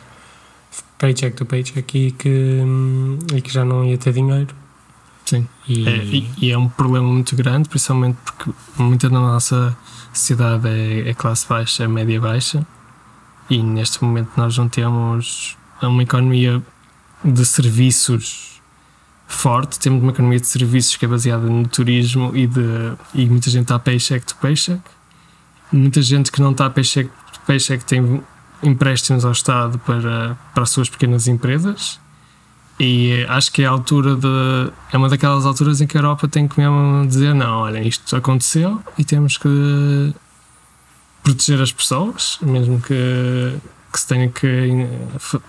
paycheck 0.98 1.36
to 1.36 1.44
paycheck 1.46 1.98
e 1.98 2.10
que, 2.10 2.28
hum, 2.28 3.18
e 3.34 3.40
que 3.40 3.52
já 3.52 3.64
não 3.64 3.84
ia 3.84 3.98
ter 3.98 4.12
dinheiro 4.12 4.54
Sim. 5.26 5.46
e, 5.68 5.86
É, 5.86 5.96
e, 5.96 6.30
e 6.38 6.50
é 6.52 6.56
um 6.56 6.68
problema 6.68 7.06
muito 7.06 7.34
grande, 7.36 7.68
principalmente 7.68 8.16
porque 8.24 8.50
muita 8.78 9.10
da 9.10 9.18
nossa 9.18 9.76
sociedade 10.12 10.68
é, 10.68 11.10
é 11.10 11.14
classe 11.14 11.46
baixa, 11.46 11.84
é 11.84 11.88
média 11.88 12.20
baixa, 12.20 12.66
e 13.50 13.62
neste 13.62 14.02
momento 14.02 14.30
nós 14.36 14.56
não 14.56 14.68
temos 14.68 15.56
uma 15.82 16.02
economia 16.02 16.62
de 17.24 17.44
serviços 17.44 18.60
forte, 19.26 19.78
temos 19.78 20.02
uma 20.02 20.12
economia 20.12 20.38
de 20.38 20.46
serviços 20.46 20.96
que 20.96 21.04
é 21.04 21.08
baseada 21.08 21.46
no 21.46 21.66
turismo 21.66 22.34
e, 22.34 22.46
de, 22.46 22.60
e 23.14 23.28
muita 23.28 23.50
gente 23.50 23.62
está 23.62 23.78
paycheck 23.78 24.24
to 24.24 24.36
paycheck. 24.36 24.80
Muita 25.72 26.00
gente 26.00 26.30
que 26.30 26.40
não 26.40 26.52
está 26.52 26.70
paycheck 26.70 27.10
to 27.32 27.40
paycheck 27.46 27.84
tem 27.84 28.22
empréstimos 28.62 29.24
ao 29.24 29.32
Estado 29.32 29.78
para, 29.80 30.36
para 30.54 30.62
as 30.62 30.70
suas 30.70 30.88
pequenas 30.88 31.26
empresas. 31.26 32.00
E 32.78 33.24
acho 33.28 33.50
que 33.52 33.62
é 33.62 33.66
a 33.66 33.70
altura 33.70 34.16
de. 34.16 34.70
É 34.92 34.98
uma 34.98 35.08
daquelas 35.08 35.46
alturas 35.46 35.80
em 35.80 35.86
que 35.86 35.96
a 35.96 36.00
Europa 36.00 36.28
tem 36.28 36.46
que 36.46 36.60
mesmo 36.60 37.06
dizer: 37.06 37.34
não, 37.34 37.60
olha, 37.60 37.80
isto 37.82 38.14
aconteceu 38.14 38.82
e 38.98 39.04
temos 39.04 39.38
que 39.38 40.14
proteger 41.22 41.60
as 41.60 41.72
pessoas, 41.72 42.38
mesmo 42.42 42.80
que, 42.80 43.54
que 43.92 43.98
se 44.00 44.06
tenha 44.06 44.28
que 44.28 44.46
em- 44.46 44.88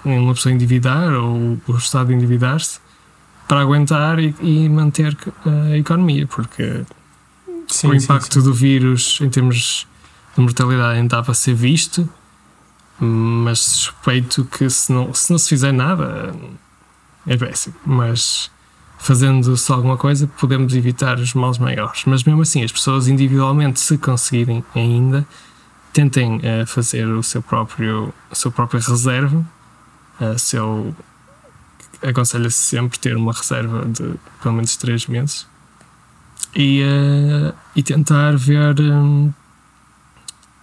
uma 0.05 0.33
pessoa 0.33 0.53
endividar 0.53 1.13
ou 1.13 1.59
o 1.67 1.77
Estado 1.77 2.13
endividar-se 2.13 2.79
para 3.47 3.59
aguentar 3.61 4.19
e, 4.19 4.33
e 4.41 4.69
manter 4.69 5.15
a 5.45 5.77
economia, 5.77 6.25
porque 6.27 6.81
sim, 7.67 7.87
o 7.87 7.91
sim, 7.91 7.97
impacto 8.05 8.35
sim. 8.35 8.41
do 8.41 8.53
vírus 8.53 9.19
em 9.21 9.29
termos 9.29 9.85
de 10.35 10.41
mortalidade 10.41 10.95
ainda 10.97 11.07
está 11.07 11.23
para 11.23 11.33
ser 11.33 11.53
visto, 11.53 12.09
mas 12.99 13.59
suspeito 13.59 14.45
que 14.45 14.69
se 14.69 14.91
não 14.91 15.13
se, 15.13 15.29
não 15.31 15.37
se 15.37 15.49
fizer 15.49 15.71
nada 15.71 16.33
é 17.27 17.37
péssimo. 17.37 17.75
Mas 17.85 18.49
fazendo 18.97 19.55
só 19.55 19.75
alguma 19.75 19.97
coisa 19.97 20.27
podemos 20.39 20.73
evitar 20.75 21.19
os 21.19 21.33
males 21.33 21.57
maiores. 21.57 22.03
Mas 22.05 22.23
mesmo 22.23 22.41
assim, 22.41 22.63
as 22.63 22.71
pessoas 22.71 23.07
individualmente, 23.07 23.79
se 23.79 23.97
conseguirem 23.97 24.63
ainda, 24.73 25.25
tentem 25.93 26.39
eh, 26.43 26.65
fazer 26.65 27.07
o 27.07 27.21
seu 27.21 27.41
próprio, 27.41 28.13
a 28.31 28.35
sua 28.35 28.51
própria 28.51 28.79
reserva. 28.79 29.45
Uh, 30.19 30.39
seu, 30.39 30.95
aconselha-se 32.01 32.57
sempre 32.57 32.97
ter 32.97 33.15
uma 33.15 33.31
reserva 33.31 33.85
de 33.85 34.15
pelo 34.41 34.55
menos 34.55 34.75
3 34.75 35.05
meses 35.05 35.45
e, 36.55 36.81
eh, 36.81 37.53
e 37.75 37.83
tentar 37.83 38.35
ver 38.35 38.79
hum, 38.79 39.31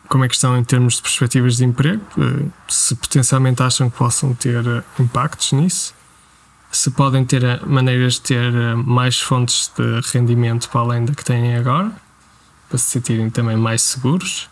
como 0.08 0.24
é 0.24 0.28
que 0.28 0.34
estão 0.34 0.56
em 0.56 0.64
termos 0.64 0.96
de 0.96 1.02
perspectivas 1.02 1.56
de 1.56 1.64
emprego, 1.64 2.02
eh, 2.18 2.46
se 2.68 2.94
potencialmente 2.94 3.62
acham 3.62 3.88
que 3.88 3.96
possam 3.96 4.34
ter 4.34 4.66
eh, 4.66 4.82
impactos 4.98 5.52
nisso, 5.52 5.94
se 6.76 6.90
podem 6.90 7.24
ter 7.24 7.44
eh, 7.44 7.60
maneiras 7.64 8.14
de 8.14 8.22
ter 8.22 8.54
eh, 8.54 8.74
mais 8.74 9.20
fontes 9.20 9.70
de 9.76 10.00
rendimento 10.12 10.68
para 10.68 10.80
além 10.80 11.04
da 11.04 11.14
que 11.14 11.24
têm 11.24 11.54
agora, 11.56 11.92
para 12.68 12.78
se 12.78 12.86
sentirem 12.90 13.30
também 13.30 13.56
mais 13.56 13.80
seguros. 13.82 14.48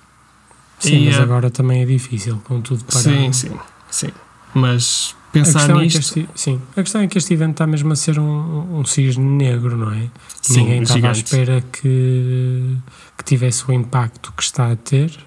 Sim, 0.78 1.02
E, 1.02 1.06
mas 1.06 1.16
eh, 1.16 1.22
agora 1.22 1.50
também 1.50 1.82
é 1.82 1.84
difícil 1.84 2.40
com 2.44 2.60
tudo 2.60 2.84
parado 2.84 3.10
Sim, 3.10 3.32
sim, 3.32 3.58
sim. 3.90 4.10
Mas 4.54 5.16
A 5.30 5.32
pensar 5.32 5.58
questão, 5.60 5.80
é 5.80 5.82
nisto. 5.82 5.98
este, 5.98 6.28
sim, 6.34 6.60
a 6.76 6.82
questão 6.82 7.00
é 7.00 7.06
que 7.08 7.18
este 7.18 7.34
evento 7.34 7.52
está 7.52 7.66
mesmo 7.66 7.92
a 7.92 7.96
ser 7.96 8.18
um, 8.18 8.78
um 8.78 8.84
cisne 8.84 9.24
negro, 9.24 9.76
não 9.76 9.92
é? 9.92 10.08
Sim, 10.40 10.60
Ninguém 10.60 10.82
estava 10.82 11.08
à 11.08 11.12
espera 11.12 11.60
que, 11.72 12.76
que 13.18 13.24
tivesse 13.24 13.68
o 13.68 13.72
impacto 13.72 14.32
que 14.36 14.42
está 14.42 14.70
a 14.70 14.76
ter, 14.76 15.18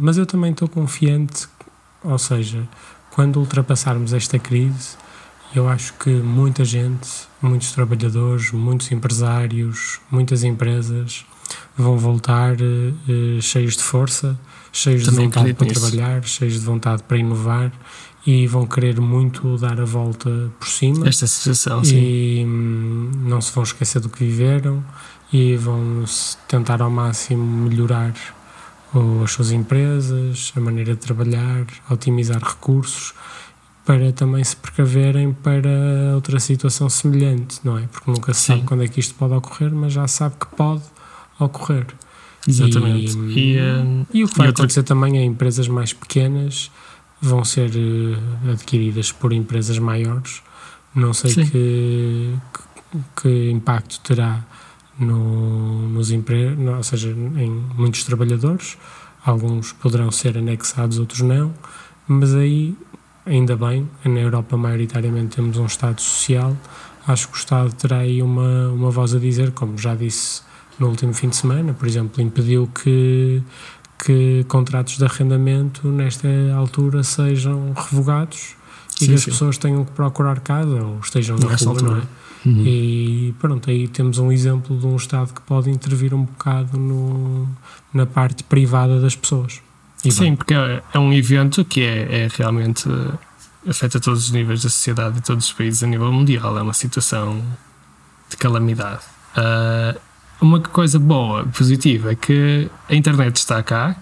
mas 0.00 0.16
eu 0.18 0.26
também 0.26 0.50
estou 0.52 0.68
confiante, 0.68 1.48
ou 2.04 2.18
seja, 2.18 2.68
quando 3.10 3.38
ultrapassarmos 3.40 4.12
esta 4.12 4.38
crise, 4.38 4.96
eu 5.54 5.68
acho 5.68 5.94
que 5.94 6.10
muita 6.10 6.64
gente, 6.64 7.08
muitos 7.40 7.72
trabalhadores, 7.72 8.52
muitos 8.52 8.90
empresários, 8.92 10.00
muitas 10.10 10.44
empresas 10.44 11.24
vão 11.76 11.96
voltar 11.96 12.54
eh, 12.60 12.92
eh, 13.08 13.40
cheios 13.40 13.76
de 13.76 13.82
força, 13.82 14.38
cheios 14.72 15.04
Também 15.04 15.28
de 15.28 15.34
vontade 15.36 15.54
para 15.54 15.66
nisso. 15.66 15.80
trabalhar, 15.80 16.22
cheios 16.24 16.54
de 16.54 16.60
vontade 16.60 17.02
para 17.04 17.16
inovar 17.16 17.72
e 18.26 18.46
vão 18.46 18.66
querer 18.66 19.00
muito 19.00 19.56
dar 19.56 19.80
a 19.80 19.84
volta 19.84 20.50
por 20.58 20.68
cima 20.68 21.08
Esta 21.08 21.26
situação, 21.26 21.82
sim. 21.82 21.96
e 21.96 22.44
hum, 22.44 23.10
não 23.24 23.40
se 23.40 23.50
vão 23.54 23.62
esquecer 23.64 24.00
do 24.00 24.08
que 24.10 24.24
viveram 24.24 24.84
e 25.32 25.56
vão 25.56 26.04
tentar 26.46 26.82
ao 26.82 26.90
máximo 26.90 27.42
melhorar 27.68 28.12
o- 28.94 29.22
as 29.24 29.32
suas 29.32 29.50
empresas, 29.50 30.52
a 30.56 30.60
maneira 30.60 30.94
de 30.94 31.00
trabalhar, 31.00 31.64
otimizar 31.90 32.42
recursos 32.42 33.14
para 33.88 34.12
também 34.12 34.44
se 34.44 34.54
precaverem 34.54 35.32
para 35.32 35.70
outra 36.14 36.38
situação 36.38 36.90
semelhante, 36.90 37.58
não 37.64 37.78
é? 37.78 37.86
Porque 37.90 38.10
nunca 38.10 38.34
se 38.34 38.42
sabe 38.42 38.62
quando 38.64 38.82
é 38.82 38.88
que 38.88 39.00
isto 39.00 39.14
pode 39.14 39.32
ocorrer, 39.32 39.72
mas 39.74 39.94
já 39.94 40.06
sabe 40.06 40.34
que 40.38 40.46
pode 40.54 40.82
ocorrer. 41.40 41.86
Exatamente. 42.46 43.16
E, 43.18 43.56
E, 43.56 43.60
hum, 43.62 44.04
E 44.12 44.24
o 44.24 44.28
que 44.28 44.36
vai 44.36 44.48
outra- 44.48 44.64
acontecer 44.64 44.82
também 44.82 45.16
é 45.18 45.24
empresas 45.24 45.68
mais 45.68 45.94
pequenas 45.94 46.70
vão 47.20 47.42
ser 47.46 47.70
eh, 47.74 48.52
adquiridas 48.52 49.10
por 49.10 49.32
empresas 49.32 49.78
maiores. 49.78 50.42
Não 50.94 51.14
sei 51.14 51.32
que, 51.32 52.34
que, 52.52 52.98
que 53.22 53.50
impacto 53.50 54.00
terá 54.00 54.44
no, 54.98 55.88
nos 55.88 56.10
empregos, 56.10 56.58
ou 56.76 56.82
seja, 56.82 57.08
em 57.10 57.50
muitos 57.74 58.04
trabalhadores. 58.04 58.76
Alguns 59.24 59.72
poderão 59.72 60.10
ser 60.10 60.36
anexados, 60.36 60.98
outros 60.98 61.20
não. 61.22 61.54
Mas 62.06 62.34
aí, 62.34 62.76
ainda 63.28 63.56
bem, 63.56 63.88
na 64.04 64.20
Europa 64.20 64.56
maioritariamente 64.56 65.36
temos 65.36 65.56
um 65.58 65.66
Estado 65.66 66.00
social 66.00 66.56
acho 67.08 67.28
que 67.28 67.34
o 67.34 67.38
Estado 67.38 67.72
terá 67.72 67.98
aí 67.98 68.22
uma, 68.22 68.68
uma 68.68 68.90
voz 68.90 69.14
a 69.14 69.18
dizer, 69.18 69.50
como 69.52 69.78
já 69.78 69.94
disse 69.94 70.42
no 70.78 70.88
último 70.88 71.12
fim 71.12 71.28
de 71.28 71.36
semana, 71.36 71.72
por 71.72 71.88
exemplo, 71.88 72.22
impediu 72.22 72.68
que, 72.68 73.42
que 74.04 74.44
contratos 74.46 74.98
de 74.98 75.04
arrendamento 75.04 75.88
nesta 75.88 76.28
altura 76.54 77.02
sejam 77.02 77.72
revogados 77.74 78.54
e 79.00 79.06
que 79.06 79.14
as 79.14 79.22
sim. 79.22 79.30
pessoas 79.30 79.58
tenham 79.58 79.84
que 79.84 79.92
procurar 79.92 80.38
casa 80.40 80.82
ou 80.82 81.00
estejam 81.00 81.36
na 81.38 81.46
rua, 81.46 81.68
altura. 81.68 82.02
é? 82.02 82.48
Uhum. 82.48 82.64
E 82.64 83.34
pronto, 83.40 83.68
aí 83.68 83.88
temos 83.88 84.18
um 84.18 84.30
exemplo 84.30 84.78
de 84.78 84.86
um 84.86 84.94
Estado 84.94 85.32
que 85.32 85.40
pode 85.40 85.70
intervir 85.70 86.14
um 86.14 86.24
bocado 86.24 86.78
no, 86.78 87.48
na 87.92 88.06
parte 88.06 88.44
privada 88.44 89.00
das 89.00 89.16
pessoas. 89.16 89.60
E 90.04 90.12
Sim, 90.12 90.24
bem. 90.24 90.36
porque 90.36 90.54
é, 90.54 90.82
é, 90.92 90.98
um 90.98 91.12
evento 91.12 91.64
que 91.64 91.82
é, 91.82 92.24
é 92.24 92.28
realmente 92.36 92.88
afeta 93.68 93.98
todos 94.00 94.24
os 94.24 94.30
níveis 94.30 94.62
da 94.62 94.68
sociedade 94.68 95.18
e 95.18 95.20
todos 95.20 95.46
os 95.46 95.52
países 95.52 95.82
a 95.82 95.86
nível 95.86 96.12
mundial. 96.12 96.56
É 96.58 96.62
uma 96.62 96.74
situação 96.74 97.42
de 98.28 98.36
calamidade. 98.36 99.02
Uh, 99.36 99.98
uma 100.40 100.60
coisa 100.60 100.98
boa, 100.98 101.44
positiva, 101.46 102.12
é 102.12 102.14
que 102.14 102.70
a 102.88 102.94
internet 102.94 103.36
está 103.36 103.62
cá. 103.62 103.96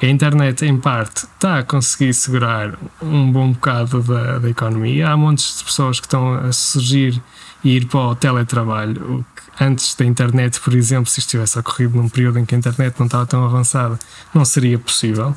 A 0.00 0.06
internet, 0.06 0.64
em 0.64 0.78
parte, 0.78 1.24
está 1.24 1.58
a 1.58 1.62
conseguir 1.64 2.14
segurar 2.14 2.78
um 3.02 3.32
bom 3.32 3.52
bocado 3.52 4.02
da, 4.02 4.38
da 4.38 4.48
economia. 4.48 5.08
Há 5.08 5.16
montes 5.16 5.58
de 5.58 5.64
pessoas 5.64 5.98
que 5.98 6.06
estão 6.06 6.34
a 6.34 6.52
surgir 6.52 7.20
e 7.64 7.76
ir 7.76 7.86
para 7.86 8.00
o 8.00 8.14
teletrabalho. 8.14 9.18
O 9.18 9.24
antes 9.60 9.94
da 9.94 10.04
internet, 10.04 10.60
por 10.60 10.74
exemplo, 10.74 11.10
se 11.10 11.20
estivesse 11.20 11.58
ocorrido 11.58 11.96
num 11.96 12.08
período 12.08 12.38
em 12.38 12.44
que 12.44 12.54
a 12.54 12.58
internet 12.58 12.94
não 12.98 13.06
estava 13.06 13.26
tão 13.26 13.44
avançada, 13.44 13.98
não 14.34 14.44
seria 14.44 14.78
possível. 14.78 15.34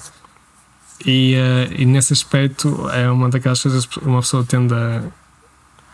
E, 1.05 1.35
uh, 1.35 1.73
e 1.81 1.85
nesse 1.85 2.13
aspecto 2.13 2.89
é 2.89 3.09
uma 3.09 3.29
daquelas 3.29 3.61
coisas 3.61 3.85
que 3.85 3.99
uma 3.99 4.21
pessoa 4.21 4.43
tende 4.43 4.73
a 4.73 5.01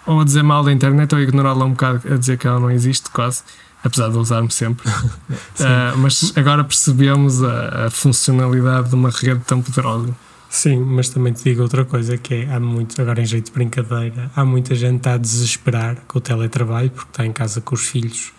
ou 0.07 0.21
a 0.21 0.23
dizer 0.23 0.41
mal 0.41 0.63
da 0.63 0.71
internet 0.71 1.13
ou 1.13 1.19
a 1.19 1.21
ignorá-la 1.21 1.65
um 1.65 1.71
bocado, 1.71 2.01
a 2.11 2.17
dizer 2.17 2.37
que 2.37 2.47
ela 2.47 2.59
não 2.59 2.71
existe, 2.71 3.11
quase, 3.11 3.43
apesar 3.83 4.09
de 4.09 4.17
usarmos 4.17 4.55
sempre. 4.55 4.87
uh, 4.89 5.97
mas 5.97 6.31
agora 6.35 6.63
percebemos 6.63 7.43
a, 7.43 7.87
a, 7.87 7.89
funcionalidade 7.89 8.89
de 8.89 8.95
uma 8.95 9.09
rede 9.09 9.41
tão 9.45 9.61
poderosa. 9.61 10.15
Sim, 10.49 10.77
mas 10.77 11.09
também 11.09 11.33
te 11.33 11.43
digo 11.43 11.61
outra 11.61 11.83
coisa 11.83 12.17
que 12.17 12.33
é, 12.33 12.53
há 12.53 12.59
muito, 12.59 12.99
agora 13.01 13.21
em 13.21 13.25
jeito 13.25 13.47
de 13.47 13.51
brincadeira, 13.51 14.31
há 14.35 14.45
muita 14.45 14.75
gente 14.75 15.07
a 15.07 15.17
desesperar 15.17 15.97
com 16.07 16.17
o 16.17 16.21
teletrabalho 16.21 16.89
porque 16.89 17.11
está 17.11 17.25
em 17.25 17.33
casa 17.33 17.61
com 17.61 17.75
os 17.75 17.85
filhos. 17.85 18.33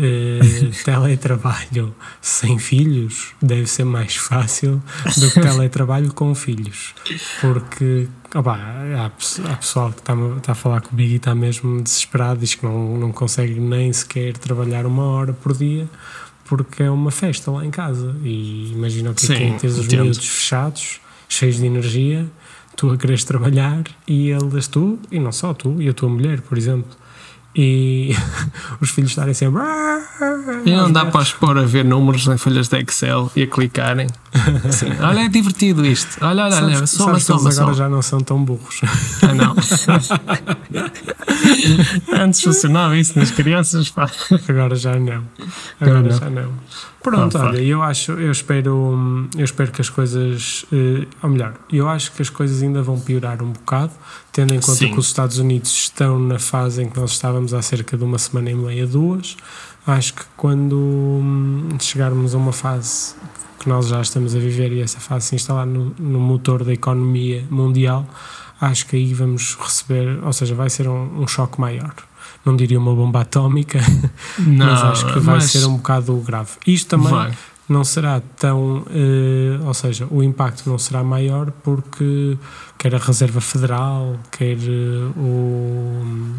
Uh, 0.00 0.70
teletrabalho 0.84 1.92
sem 2.22 2.56
filhos 2.56 3.34
deve 3.42 3.66
ser 3.66 3.82
mais 3.82 4.14
fácil 4.14 4.80
do 5.16 5.28
que 5.28 5.40
teletrabalho 5.40 6.12
com 6.12 6.32
filhos, 6.36 6.94
porque 7.40 8.06
opa, 8.32 8.56
há, 8.56 9.06
há 9.06 9.56
pessoal 9.56 9.90
que 9.90 9.98
está, 9.98 10.14
está 10.36 10.52
a 10.52 10.54
falar 10.54 10.82
comigo 10.82 11.14
e 11.14 11.16
está 11.16 11.34
mesmo 11.34 11.82
desesperado, 11.82 12.38
diz 12.38 12.54
que 12.54 12.64
não, 12.64 12.96
não 12.96 13.10
consegue 13.10 13.58
nem 13.58 13.92
sequer 13.92 14.36
trabalhar 14.38 14.86
uma 14.86 15.02
hora 15.02 15.32
por 15.32 15.52
dia 15.56 15.88
porque 16.48 16.82
é 16.82 16.90
uma 16.90 17.10
festa 17.10 17.50
lá 17.50 17.64
em 17.64 17.70
casa. 17.70 18.16
E 18.24 18.72
imagina 18.72 19.12
que 19.12 19.20
Sim, 19.20 19.34
é, 19.34 19.48
é 19.48 19.58
teres 19.58 19.76
os 19.76 19.86
miúdos 19.86 20.26
fechados, 20.26 21.00
cheios 21.28 21.56
de 21.56 21.66
energia, 21.66 22.26
tu 22.76 22.90
a 22.90 22.96
queres 22.96 23.24
trabalhar 23.24 23.84
e 24.06 24.30
eles, 24.30 24.68
tu, 24.68 24.98
e 25.10 25.18
não 25.18 25.32
só 25.32 25.52
tu, 25.52 25.80
e 25.80 25.88
a 25.88 25.92
tua 25.92 26.08
mulher, 26.08 26.40
por 26.40 26.56
exemplo 26.56 26.96
e 27.54 28.14
os 28.80 28.90
filhos 28.90 29.10
estarem 29.10 29.34
sempre. 29.34 29.62
E 30.64 30.70
não 30.70 30.90
dá 30.90 31.06
para 31.06 31.22
expor 31.22 31.58
a 31.58 31.62
ver 31.62 31.84
números 31.84 32.26
em 32.26 32.36
folhas 32.36 32.68
de 32.68 32.78
Excel 32.78 33.30
e 33.34 33.42
a 33.42 33.46
clicarem. 33.46 34.06
Assim, 34.68 34.86
olha, 35.00 35.20
é 35.20 35.28
divertido 35.28 35.84
isto. 35.84 36.18
Olha, 36.24 36.44
olha, 36.44 36.56
olha, 36.56 36.86
soma, 36.86 37.18
soma, 37.18 37.50
agora 37.50 37.74
já 37.74 37.88
não 37.88 38.02
são 38.02 38.20
tão 38.20 38.42
burros. 38.42 38.80
Ah, 39.20 39.34
não. 39.34 39.54
Antes 42.22 42.42
funcionava 42.42 42.96
isso 42.96 43.18
nas 43.18 43.30
crianças, 43.30 43.90
pá. 43.90 44.08
Agora 44.48 44.76
já 44.76 44.98
não. 44.98 45.24
Agora 45.80 46.02
não. 46.02 46.10
já 46.10 46.30
não. 46.30 46.52
Pronto, 47.02 47.38
olha, 47.38 47.58
eu 47.58 47.82
acho, 47.82 48.12
eu 48.12 48.30
espero, 48.30 49.28
eu 49.36 49.44
espero 49.44 49.70
que 49.70 49.80
as 49.80 49.88
coisas, 49.88 50.66
eh, 50.72 51.06
ou 51.22 51.30
melhor, 51.30 51.54
eu 51.72 51.88
acho 51.88 52.12
que 52.12 52.22
as 52.22 52.28
coisas 52.28 52.62
ainda 52.62 52.82
vão 52.82 52.98
piorar 52.98 53.42
um 53.42 53.52
bocado, 53.52 53.92
tendo 54.38 54.54
em 54.54 54.60
conta 54.60 54.78
Sim. 54.78 54.92
que 54.92 55.00
os 55.00 55.06
Estados 55.06 55.38
Unidos 55.38 55.68
estão 55.72 56.16
na 56.16 56.38
fase 56.38 56.80
em 56.80 56.88
que 56.88 56.96
nós 56.96 57.10
estávamos 57.10 57.52
há 57.52 57.60
cerca 57.60 57.96
de 57.96 58.04
uma 58.04 58.18
semana 58.18 58.48
e 58.48 58.54
meia, 58.54 58.86
duas. 58.86 59.36
Acho 59.84 60.14
que 60.14 60.22
quando 60.36 60.76
hum, 60.78 61.76
chegarmos 61.80 62.36
a 62.36 62.38
uma 62.38 62.52
fase 62.52 63.16
que 63.58 63.68
nós 63.68 63.88
já 63.88 64.00
estamos 64.00 64.36
a 64.36 64.38
viver 64.38 64.70
e 64.70 64.80
essa 64.80 65.00
fase 65.00 65.26
se 65.26 65.34
instalar 65.34 65.66
no, 65.66 65.92
no 65.98 66.20
motor 66.20 66.62
da 66.62 66.72
economia 66.72 67.44
mundial, 67.50 68.06
acho 68.60 68.86
que 68.86 68.94
aí 68.94 69.12
vamos 69.12 69.56
receber, 69.60 70.22
ou 70.22 70.32
seja, 70.32 70.54
vai 70.54 70.70
ser 70.70 70.86
um, 70.86 71.22
um 71.22 71.26
choque 71.26 71.60
maior 71.60 71.94
não 72.44 72.56
diria 72.56 72.78
uma 72.78 72.94
bomba 72.94 73.22
atómica, 73.22 73.80
não, 74.38 74.66
mas 74.66 74.82
acho 74.84 75.12
que 75.12 75.18
vai 75.18 75.40
ser 75.40 75.66
um 75.66 75.76
bocado 75.76 76.14
grave. 76.18 76.52
Isto 76.66 76.90
também 76.90 77.10
vai. 77.10 77.32
Não 77.68 77.84
será 77.84 78.20
tão, 78.36 78.78
uh, 78.78 79.66
ou 79.66 79.74
seja, 79.74 80.06
o 80.10 80.22
impacto 80.22 80.68
não 80.68 80.78
será 80.78 81.02
maior 81.02 81.50
porque 81.62 82.38
quer 82.78 82.94
a 82.94 82.98
Reserva 82.98 83.40
Federal, 83.40 84.16
quer 84.30 84.56
uh, 84.56 85.12
o, 85.18 86.34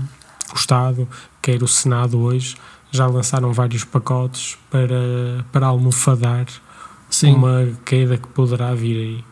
o 0.52 0.56
Estado, 0.56 1.08
quer 1.42 1.62
o 1.62 1.68
Senado 1.68 2.20
hoje 2.20 2.56
já 2.92 3.08
lançaram 3.08 3.54
vários 3.54 3.84
pacotes 3.84 4.58
para, 4.70 5.46
para 5.52 5.68
almofadar 5.68 6.46
Sim. 7.10 7.36
uma 7.36 7.68
queda 7.86 8.18
que 8.18 8.28
poderá 8.28 8.74
vir 8.74 8.98
aí. 8.98 9.24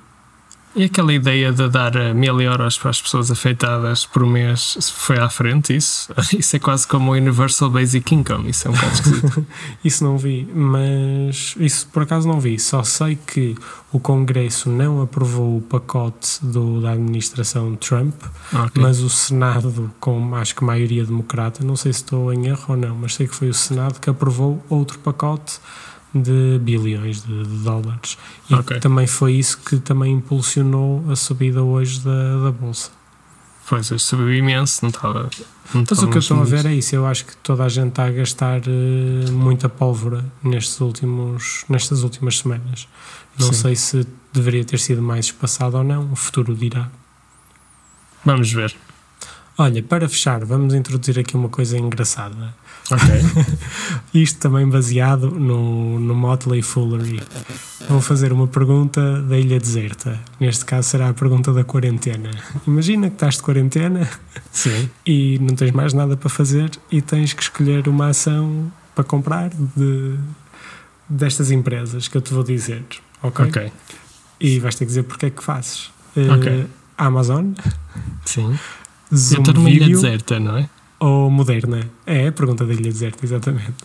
E 0.77 0.83
aquela 0.83 1.11
ideia 1.11 1.51
de 1.51 1.67
dar 1.69 1.95
eh, 1.95 2.13
mil 2.13 2.39
euros 2.39 2.77
para 2.77 2.91
as 2.91 3.01
pessoas 3.01 3.31
afetadas 3.31 4.05
por 4.05 4.23
mês 4.27 4.77
foi 4.93 5.17
à 5.17 5.27
frente, 5.27 5.75
isso? 5.75 6.13
Isso 6.37 6.55
é 6.55 6.59
quase 6.59 6.87
como 6.87 7.11
o 7.11 7.15
Universal 7.15 7.71
Basic 7.71 8.13
Income, 8.13 8.51
isso 8.51 8.67
é 8.67 8.71
um 8.71 8.73
bocado 8.75 8.93
esquisito. 8.93 9.47
isso 9.83 10.03
não 10.03 10.19
vi, 10.19 10.47
mas 10.53 11.55
isso 11.59 11.87
por 11.87 12.03
acaso 12.03 12.27
não 12.27 12.39
vi. 12.39 12.59
Só 12.59 12.83
sei 12.83 13.15
que 13.15 13.55
o 13.91 13.99
Congresso 13.99 14.69
não 14.69 15.01
aprovou 15.01 15.57
o 15.57 15.61
pacote 15.61 16.45
do, 16.45 16.79
da 16.79 16.91
administração 16.91 17.75
Trump, 17.75 18.13
okay. 18.53 18.79
mas 18.79 18.99
o 18.99 19.09
Senado, 19.09 19.91
com 19.99 20.35
acho 20.35 20.55
que 20.55 20.63
maioria 20.63 21.03
democrata, 21.03 21.63
não 21.63 21.75
sei 21.75 21.91
se 21.91 22.03
estou 22.03 22.31
em 22.31 22.45
erro 22.45 22.65
ou 22.69 22.77
não, 22.77 22.95
mas 22.95 23.15
sei 23.15 23.27
que 23.27 23.35
foi 23.35 23.49
o 23.49 23.53
Senado 23.53 23.99
que 23.99 24.11
aprovou 24.11 24.63
outro 24.69 24.99
pacote 24.99 25.59
de 26.13 26.59
bilhões 26.61 27.23
de, 27.23 27.43
de 27.43 27.63
dólares. 27.63 28.17
E 28.49 28.55
okay. 28.55 28.79
também 28.79 29.07
foi 29.07 29.33
isso 29.33 29.59
que 29.59 29.77
também 29.77 30.13
impulsionou 30.13 31.03
a 31.11 31.15
subida 31.15 31.63
hoje 31.63 31.99
da, 31.99 32.43
da 32.43 32.51
Bolsa. 32.51 32.91
Pois, 33.67 33.87
subiu 34.01 34.33
imenso, 34.33 34.79
não 34.81 34.89
estava. 34.89 35.29
Não 35.73 35.83
Mas 35.89 36.01
o 36.01 36.07
que 36.07 36.15
eu 36.15 36.19
estou 36.19 36.39
a 36.39 36.45
ver 36.45 36.65
é 36.65 36.73
isso. 36.73 36.95
Eu 36.95 37.05
acho 37.05 37.25
que 37.25 37.35
toda 37.37 37.65
a 37.65 37.69
gente 37.69 37.89
está 37.89 38.05
a 38.05 38.11
gastar 38.11 38.61
uh, 38.61 39.31
muita 39.33 39.67
pólvora 39.67 40.23
nestes 40.41 40.79
últimos, 40.79 41.65
nestas 41.67 42.03
últimas 42.03 42.37
semanas. 42.37 42.87
Não 43.37 43.51
Sim. 43.51 43.61
sei 43.61 43.75
se 43.75 44.07
deveria 44.31 44.63
ter 44.63 44.79
sido 44.79 45.01
mais 45.01 45.25
espaçado 45.25 45.77
ou 45.77 45.83
não, 45.83 46.11
o 46.13 46.15
futuro 46.15 46.55
dirá. 46.55 46.89
Vamos 48.23 48.51
ver. 48.53 48.73
Olha, 49.57 49.81
para 49.81 50.07
fechar, 50.07 50.45
vamos 50.45 50.73
introduzir 50.75 51.17
aqui 51.17 51.35
uma 51.35 51.49
coisa 51.49 51.77
engraçada. 51.77 52.53
Ok. 52.91 53.55
Isto 54.13 54.39
também 54.39 54.69
baseado 54.69 55.31
no, 55.31 55.99
no 55.99 56.13
Motley 56.13 56.61
Foolery. 56.61 57.19
Vou 57.89 57.99
fazer 57.99 58.31
uma 58.31 58.47
pergunta 58.47 59.21
da 59.23 59.37
ilha 59.37 59.59
deserta. 59.59 60.19
Neste 60.39 60.63
caso 60.63 60.87
será 60.89 61.09
a 61.09 61.13
pergunta 61.13 61.51
da 61.51 61.63
quarentena. 61.63 62.29
Imagina 62.67 63.09
que 63.09 63.15
estás 63.15 63.35
de 63.35 63.41
quarentena 63.41 64.07
Sim. 64.51 64.89
e 65.05 65.39
não 65.39 65.55
tens 65.55 65.71
mais 65.71 65.91
nada 65.91 66.15
para 66.15 66.29
fazer 66.29 66.69
e 66.91 67.01
tens 67.01 67.33
que 67.33 67.41
escolher 67.41 67.87
uma 67.87 68.09
ação 68.09 68.71
para 68.93 69.03
comprar 69.03 69.49
de, 69.49 70.15
destas 71.09 71.49
empresas 71.49 72.07
que 72.07 72.15
eu 72.15 72.21
te 72.21 72.31
vou 72.31 72.43
dizer. 72.43 72.83
Ok? 73.23 73.45
Ok. 73.45 73.71
E 74.39 74.59
vais 74.59 74.75
ter 74.75 74.85
que 74.85 74.89
dizer 74.89 75.03
porque 75.03 75.25
é 75.25 75.29
que 75.31 75.43
fazes. 75.43 75.87
Uh, 76.15 76.67
Amazon. 76.97 77.53
Sim. 78.23 78.57
Zoom 79.13 79.37
eu 79.37 79.41
estou 79.41 79.53
numa 79.53 79.69
ilha 79.69 79.87
deserta, 79.87 80.39
não 80.39 80.57
é? 80.57 80.69
ou 80.99 81.29
moderna? 81.29 81.89
É 82.05 82.27
a 82.27 82.31
pergunta 82.31 82.65
da 82.65 82.73
ilha 82.73 82.91
deserta, 82.91 83.25
exatamente. 83.25 83.75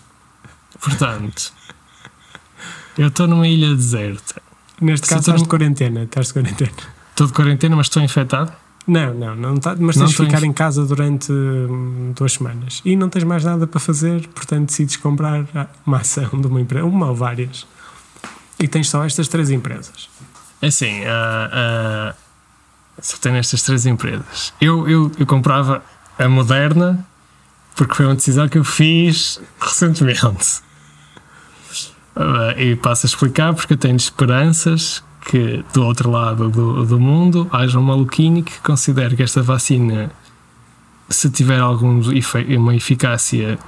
Portanto, 0.81 1.53
eu 2.99 3.09
estou 3.09 3.27
numa 3.27 3.47
ilha 3.47 3.75
deserta. 3.75 4.41
Neste 4.81 5.07
caso 5.07 5.21
estás 5.21 5.43
de 5.43 5.49
quarentena, 5.49 6.05
estás 6.05 6.29
de 6.29 6.33
quarentena. 6.33 6.73
Estou 7.11 7.27
de 7.27 7.33
quarentena, 7.33 7.77
mas 7.77 7.87
estou 7.87 8.03
infectado? 8.03 8.53
Não, 8.87 9.15
não, 9.15 9.37
não 9.37 9.57
tá, 9.59 9.77
mas 9.79 9.95
não 9.95 10.07
tens 10.07 10.17
de 10.17 10.25
ficar 10.25 10.39
inf... 10.39 10.45
em 10.45 10.53
casa 10.53 10.85
durante 10.85 11.31
hum, 11.31 12.13
duas 12.17 12.33
semanas 12.33 12.83
e 12.85 12.97
não 12.97 13.09
tens 13.09 13.23
mais 13.23 13.45
nada 13.45 13.65
para 13.65 13.79
fazer, 13.79 14.27
portanto 14.29 14.71
decides 14.71 14.97
comprar 14.97 15.47
uma 15.87 15.99
ação 15.99 16.29
de 16.41 16.49
uma 16.49 16.61
empresa, 16.61 16.85
uma 16.85 17.11
ou 17.11 17.15
várias, 17.15 17.65
e 18.59 18.67
tens 18.67 18.89
só 18.89 19.05
estas 19.05 19.29
três 19.29 19.51
empresas. 19.51 20.11
É 20.61 20.67
assim, 20.67 21.01
uh, 21.03 22.13
uh, 22.99 23.03
só 23.03 23.17
tenho 23.19 23.37
estas 23.37 23.63
três 23.63 23.87
empresas. 23.87 24.53
Eu, 24.61 24.89
eu, 24.89 25.13
eu 25.19 25.27
comprava 25.27 25.83
a 26.19 26.29
Moderna, 26.29 27.05
porque 27.75 27.95
foi 27.95 28.07
uma 28.07 28.15
decisão 28.15 28.49
que 28.49 28.59
eu 28.59 28.65
fiz 28.65 29.41
recentemente. 29.61 30.63
Uh, 32.15 32.59
e 32.59 32.77
passo 32.77 33.07
a 33.07 33.09
explicar 33.09 33.55
porque 33.55 33.73
eu 33.73 33.79
tenho 33.79 33.97
esperanças 33.97 35.03
que 35.25 35.65
do 35.73 35.85
outro 35.85 36.11
lado 36.11 36.51
do, 36.51 36.85
do 36.85 37.01
mundo 37.01 37.49
haja 37.51 37.79
um 37.79 37.83
maluquinho 37.83 38.43
que 38.43 38.59
considere 38.61 39.17
que 39.17 39.23
esta 39.23 39.43
vacina 39.43 40.11
se 41.13 41.31
tiver 41.31 41.61
alguma 41.61 42.03
uma 42.59 42.75
eficácia, 42.75 43.59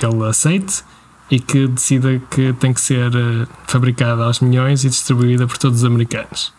ele 0.00 0.24
aceite 0.24 0.84
e 1.30 1.40
que 1.40 1.66
decida 1.66 2.20
que 2.30 2.52
tem 2.52 2.72
que 2.72 2.80
ser 2.80 3.08
uh, 3.08 3.48
fabricada 3.66 4.24
aos 4.24 4.40
milhões 4.40 4.84
e 4.84 4.88
distribuída 4.88 5.46
por 5.46 5.58
todos 5.58 5.78
os 5.78 5.84
americanos. 5.84 6.52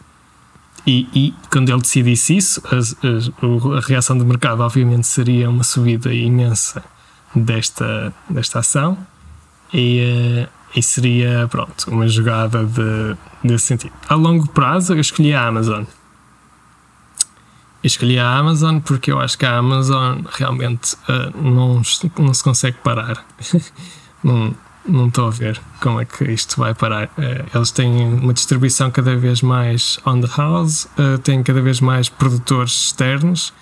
E, 0.85 1.07
e 1.13 1.33
quando 1.51 1.69
ele 1.69 1.81
decidisse 1.81 2.37
isso, 2.37 2.61
a, 2.67 3.79
reação 3.85 4.17
do 4.17 4.25
mercado, 4.25 4.61
obviamente, 4.61 5.07
seria 5.07 5.49
uma 5.49 5.63
subida 5.63 6.13
imensa 6.13 6.83
desta, 7.35 8.13
desta 8.29 8.59
ação 8.59 8.97
e, 9.73 10.45
uh, 10.45 10.49
e 10.75 10.81
seria, 10.81 11.47
pronto, 11.49 11.89
uma 11.89 12.07
jogada 12.07 12.63
de, 12.65 13.17
desse 13.43 13.65
sentido. 13.65 13.93
A 14.07 14.15
longo 14.15 14.47
prazo, 14.49 14.93
eu 14.93 14.99
escolhi 14.99 15.33
a 15.33 15.45
Amazon. 15.47 15.83
Eu 17.83 17.87
escolhi 17.87 18.17
a 18.17 18.37
Amazon 18.37 18.79
porque 18.79 19.11
eu 19.11 19.19
acho 19.19 19.37
que 19.37 19.45
a 19.45 19.57
Amazon 19.57 20.21
realmente 20.31 20.93
uh, 20.93 21.37
não, 21.41 21.81
não 22.17 22.33
se 22.33 22.43
consegue 22.43 22.77
parar. 22.77 23.25
não 24.23 24.55
não 24.87 25.07
estou 25.07 25.27
a 25.27 25.29
ver 25.29 25.59
como 25.81 25.99
é 25.99 26.05
que 26.05 26.23
isto 26.25 26.59
vai 26.59 26.73
parar. 26.73 27.05
Uh, 27.17 27.57
eles 27.57 27.71
têm 27.71 28.07
uma 28.13 28.33
distribuição 28.33 28.89
cada 28.89 29.15
vez 29.15 29.41
mais 29.41 29.99
on 30.05 30.21
the 30.21 30.29
house, 30.37 30.85
uh, 30.97 31.17
têm 31.19 31.43
cada 31.43 31.61
vez 31.61 31.81
mais 31.81 32.09
produtores 32.09 32.71
externos 32.71 33.53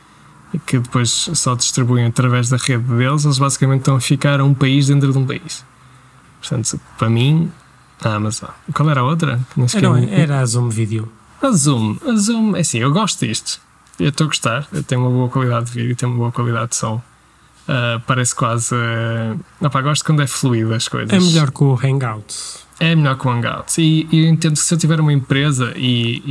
que 0.65 0.79
depois 0.79 1.09
só 1.33 1.55
distribuem 1.55 2.05
através 2.05 2.49
da 2.49 2.57
rede 2.57 2.83
deles. 2.83 3.25
Eles 3.25 3.37
basicamente 3.37 3.79
estão 3.79 3.95
a 3.95 4.01
ficar 4.01 4.41
um 4.41 4.53
país 4.53 4.87
dentro 4.87 5.11
de 5.11 5.17
um 5.17 5.25
país. 5.25 5.65
Portanto, 6.39 6.79
para 6.97 7.09
mim, 7.09 7.51
a 8.03 8.13
Amazon. 8.13 8.49
Qual 8.73 8.89
era 8.89 9.01
a 9.01 9.03
outra? 9.03 9.39
Era, 10.05 10.21
era 10.21 10.39
a 10.39 10.45
Zoom 10.45 10.69
Video. 10.69 11.11
A 11.41 11.51
Zoom. 11.51 11.97
A 12.05 12.15
Zoom, 12.15 12.55
é 12.55 12.61
assim, 12.61 12.79
eu 12.79 12.91
gosto 12.91 13.25
disto. 13.25 13.59
Eu 13.99 14.09
estou 14.09 14.25
a 14.25 14.27
gostar. 14.27 14.67
Eu 14.71 14.83
tenho 14.83 15.01
uma 15.01 15.09
boa 15.09 15.29
qualidade 15.29 15.67
de 15.67 15.71
vídeo, 15.71 15.95
tenho 15.95 16.11
uma 16.11 16.17
boa 16.17 16.31
qualidade 16.31 16.69
de 16.69 16.75
som. 16.75 17.01
Uh, 17.67 17.99
parece 18.05 18.35
quase. 18.35 18.75
Uh, 18.75 19.39
opa, 19.59 19.81
gosto 19.81 20.05
quando 20.05 20.21
é 20.21 20.27
fluido 20.27 20.73
as 20.73 20.87
coisas. 20.87 21.11
É 21.11 21.19
melhor 21.19 21.51
que 21.51 21.63
o 21.63 21.73
Hangouts. 21.73 22.65
É 22.79 22.95
melhor 22.95 23.17
que 23.17 23.27
o 23.27 23.31
Hangouts. 23.31 23.77
E, 23.77 24.07
e 24.11 24.25
eu 24.25 24.29
entendo 24.29 24.53
que 24.53 24.59
se 24.59 24.73
eu 24.73 24.77
tiver 24.77 24.99
uma 24.99 25.11
empresa 25.11 25.73
e, 25.75 26.21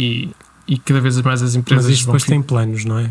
e, 0.69 0.75
e 0.75 0.79
cada 0.79 1.01
vez 1.01 1.21
mais 1.23 1.43
as 1.43 1.55
empresas. 1.55 1.87
Mas 1.87 1.95
isto 1.95 2.07
depois 2.07 2.25
tem 2.25 2.41
planos, 2.41 2.85
não 2.85 2.99
é? 2.99 3.11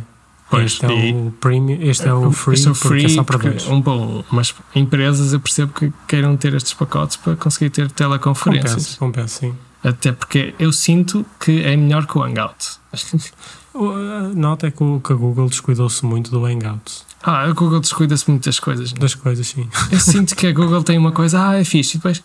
Pois, 0.49 0.65
este 0.73 0.85
é 0.85 0.89
o 0.89 1.31
premium, 1.31 1.79
este 1.81 2.07
é 2.07 2.13
o 2.13 2.31
free, 2.31 2.53
este 2.53 2.67
é 2.67 2.71
o 2.71 2.75
free 2.75 3.05
é 3.05 3.09
só 3.09 3.23
para 3.23 3.39
dois. 3.39 3.67
Um 3.67 3.81
bom, 3.81 4.23
mas 4.29 4.53
empresas 4.75 5.33
eu 5.33 5.39
percebo 5.39 5.73
que 5.73 5.91
queiram 6.07 6.37
ter 6.37 6.53
estes 6.53 6.73
pacotes 6.73 7.17
para 7.17 7.35
conseguir 7.35 7.71
ter 7.71 7.89
teleconferências. 7.89 8.95
Compensa, 8.95 8.99
compensa 8.99 9.39
sim. 9.39 9.55
Até 9.83 10.11
porque 10.11 10.53
eu 10.59 10.71
sinto 10.71 11.25
que 11.39 11.63
é 11.63 11.75
melhor 11.75 12.05
que 12.05 12.17
o 12.17 12.23
Hangout. 12.23 12.77
A 13.75 14.33
nota 14.35 14.67
é 14.67 14.71
que 14.71 14.83
a 14.83 15.15
Google 15.15 15.49
descuidou-se 15.49 16.05
muito 16.05 16.29
do 16.29 16.45
Hangout. 16.45 17.03
Ah, 17.23 17.43
a 17.43 17.51
Google 17.51 17.79
descuida-se 17.79 18.29
muito 18.29 18.45
das 18.45 18.59
coisas. 18.59 18.93
Não? 18.93 18.99
Das 18.99 19.15
coisas, 19.15 19.47
sim. 19.47 19.67
Eu 19.91 19.99
sinto 19.99 20.35
que 20.35 20.47
a 20.47 20.51
Google 20.51 20.83
tem 20.83 20.97
uma 20.97 21.11
coisa, 21.11 21.49
ah, 21.49 21.59
é 21.59 21.63
fixe, 21.63 21.95
e 21.95 21.97
depois. 21.97 22.23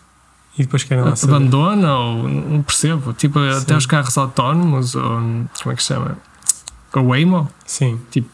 E 0.57 0.63
depois 0.63 0.83
querem 0.83 1.03
lá 1.03 1.13
Abandona 1.23 1.97
ou 1.97 2.27
não 2.27 2.61
percebo. 2.61 3.13
Tipo, 3.13 3.39
sim. 3.39 3.61
até 3.61 3.77
os 3.77 3.85
carros 3.85 4.17
autónomos, 4.17 4.93
ou 4.95 5.03
como 5.03 5.71
é 5.71 5.75
que 5.75 5.81
se 5.81 5.87
chama? 5.87 6.17
O 6.93 7.01
Waymo. 7.01 7.49
Sim. 7.65 7.99
Tipo, 8.11 8.29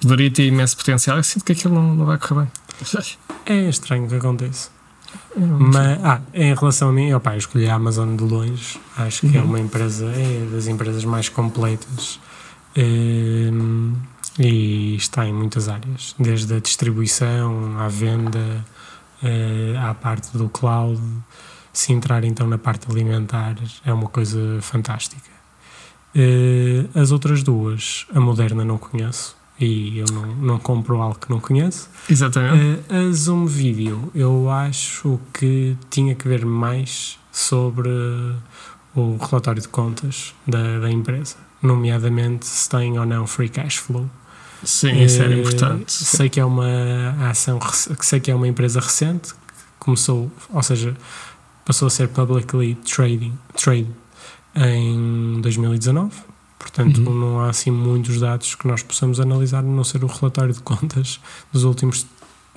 poderia 0.00 0.30
ter 0.30 0.46
imenso 0.46 0.76
potencial. 0.76 1.16
Eu 1.16 1.24
sinto 1.24 1.44
que 1.44 1.52
aquilo 1.52 1.74
não, 1.74 1.94
não 1.94 2.06
vai 2.06 2.16
correr 2.16 2.42
bem. 2.42 2.50
É 3.46 3.68
estranho 3.68 4.04
o 4.04 4.08
que 4.08 4.14
acontece. 4.14 4.70
Mas, 5.36 6.04
ah, 6.04 6.20
em 6.34 6.54
relação 6.54 6.90
a 6.90 6.92
mim, 6.92 7.12
opa, 7.12 7.34
eu 7.34 7.38
escolhi 7.38 7.68
a 7.68 7.74
Amazon 7.74 8.14
de 8.14 8.22
longe. 8.22 8.78
Acho 8.96 9.22
que 9.22 9.36
é 9.36 9.40
uhum. 9.40 9.46
é 9.46 9.48
uma 9.48 9.60
empresa, 9.60 10.06
é 10.06 10.48
das 10.52 10.66
empresas 10.66 11.04
mais 11.04 11.28
completas. 11.28 12.20
Um, 12.78 13.96
e 14.38 14.94
está 14.94 15.26
em 15.26 15.32
muitas 15.32 15.68
áreas, 15.68 16.14
desde 16.16 16.54
a 16.54 16.60
distribuição, 16.60 17.76
à 17.76 17.88
venda, 17.88 18.64
uh, 19.20 19.88
à 19.88 19.94
parte 19.94 20.38
do 20.38 20.48
cloud. 20.48 21.00
Se 21.72 21.92
entrar 21.92 22.22
então 22.22 22.46
na 22.46 22.56
parte 22.56 22.86
alimentar, 22.88 23.56
é 23.84 23.92
uma 23.92 24.08
coisa 24.08 24.60
fantástica. 24.62 25.30
Uh, 26.14 26.98
as 26.98 27.10
outras 27.10 27.42
duas, 27.42 28.06
a 28.14 28.20
Moderna 28.20 28.64
não 28.64 28.78
conheço 28.78 29.36
e 29.60 29.98
eu 29.98 30.06
não, 30.12 30.26
não 30.36 30.58
compro 30.58 31.02
algo 31.02 31.18
que 31.18 31.28
não 31.28 31.40
conheço. 31.40 31.90
Exatamente. 32.08 32.80
Uh, 32.88 33.08
a 33.08 33.12
Zoom 33.12 33.46
Video, 33.46 34.10
eu 34.14 34.48
acho 34.48 35.20
que 35.34 35.76
tinha 35.90 36.14
que 36.14 36.28
ver 36.28 36.46
mais 36.46 37.18
sobre 37.32 37.88
o 38.94 39.16
relatório 39.16 39.60
de 39.60 39.68
contas 39.68 40.32
da, 40.46 40.78
da 40.78 40.90
empresa, 40.90 41.36
nomeadamente 41.62 42.46
se 42.46 42.68
tem 42.68 42.98
ou 42.98 43.06
não 43.06 43.26
free 43.26 43.48
cash 43.48 43.76
flow. 43.76 44.08
Sim, 44.62 45.02
isso 45.02 45.22
era 45.22 45.34
importante. 45.34 45.92
Sei 45.92 46.28
que 46.28 46.40
é 46.40 46.44
uma 46.44 47.30
ação, 47.30 47.60
sei 48.00 48.18
que 48.18 48.30
é 48.30 48.34
uma 48.34 48.48
empresa 48.48 48.80
recente, 48.80 49.32
começou, 49.78 50.30
ou 50.50 50.62
seja, 50.62 50.96
passou 51.64 51.86
a 51.86 51.90
ser 51.90 52.08
publicly 52.08 52.74
trading, 52.76 53.38
trade 53.54 53.88
em 54.56 55.40
2019. 55.40 56.12
Portanto, 56.58 56.98
uhum. 56.98 57.14
não 57.14 57.40
há 57.40 57.50
assim 57.50 57.70
muitos 57.70 58.18
dados 58.20 58.56
que 58.56 58.66
nós 58.66 58.82
possamos 58.82 59.20
analisar, 59.20 59.60
a 59.60 59.62
não 59.62 59.84
ser 59.84 60.02
o 60.02 60.08
relatório 60.08 60.52
de 60.52 60.60
contas 60.60 61.20
dos 61.52 61.62
últimos 61.62 62.04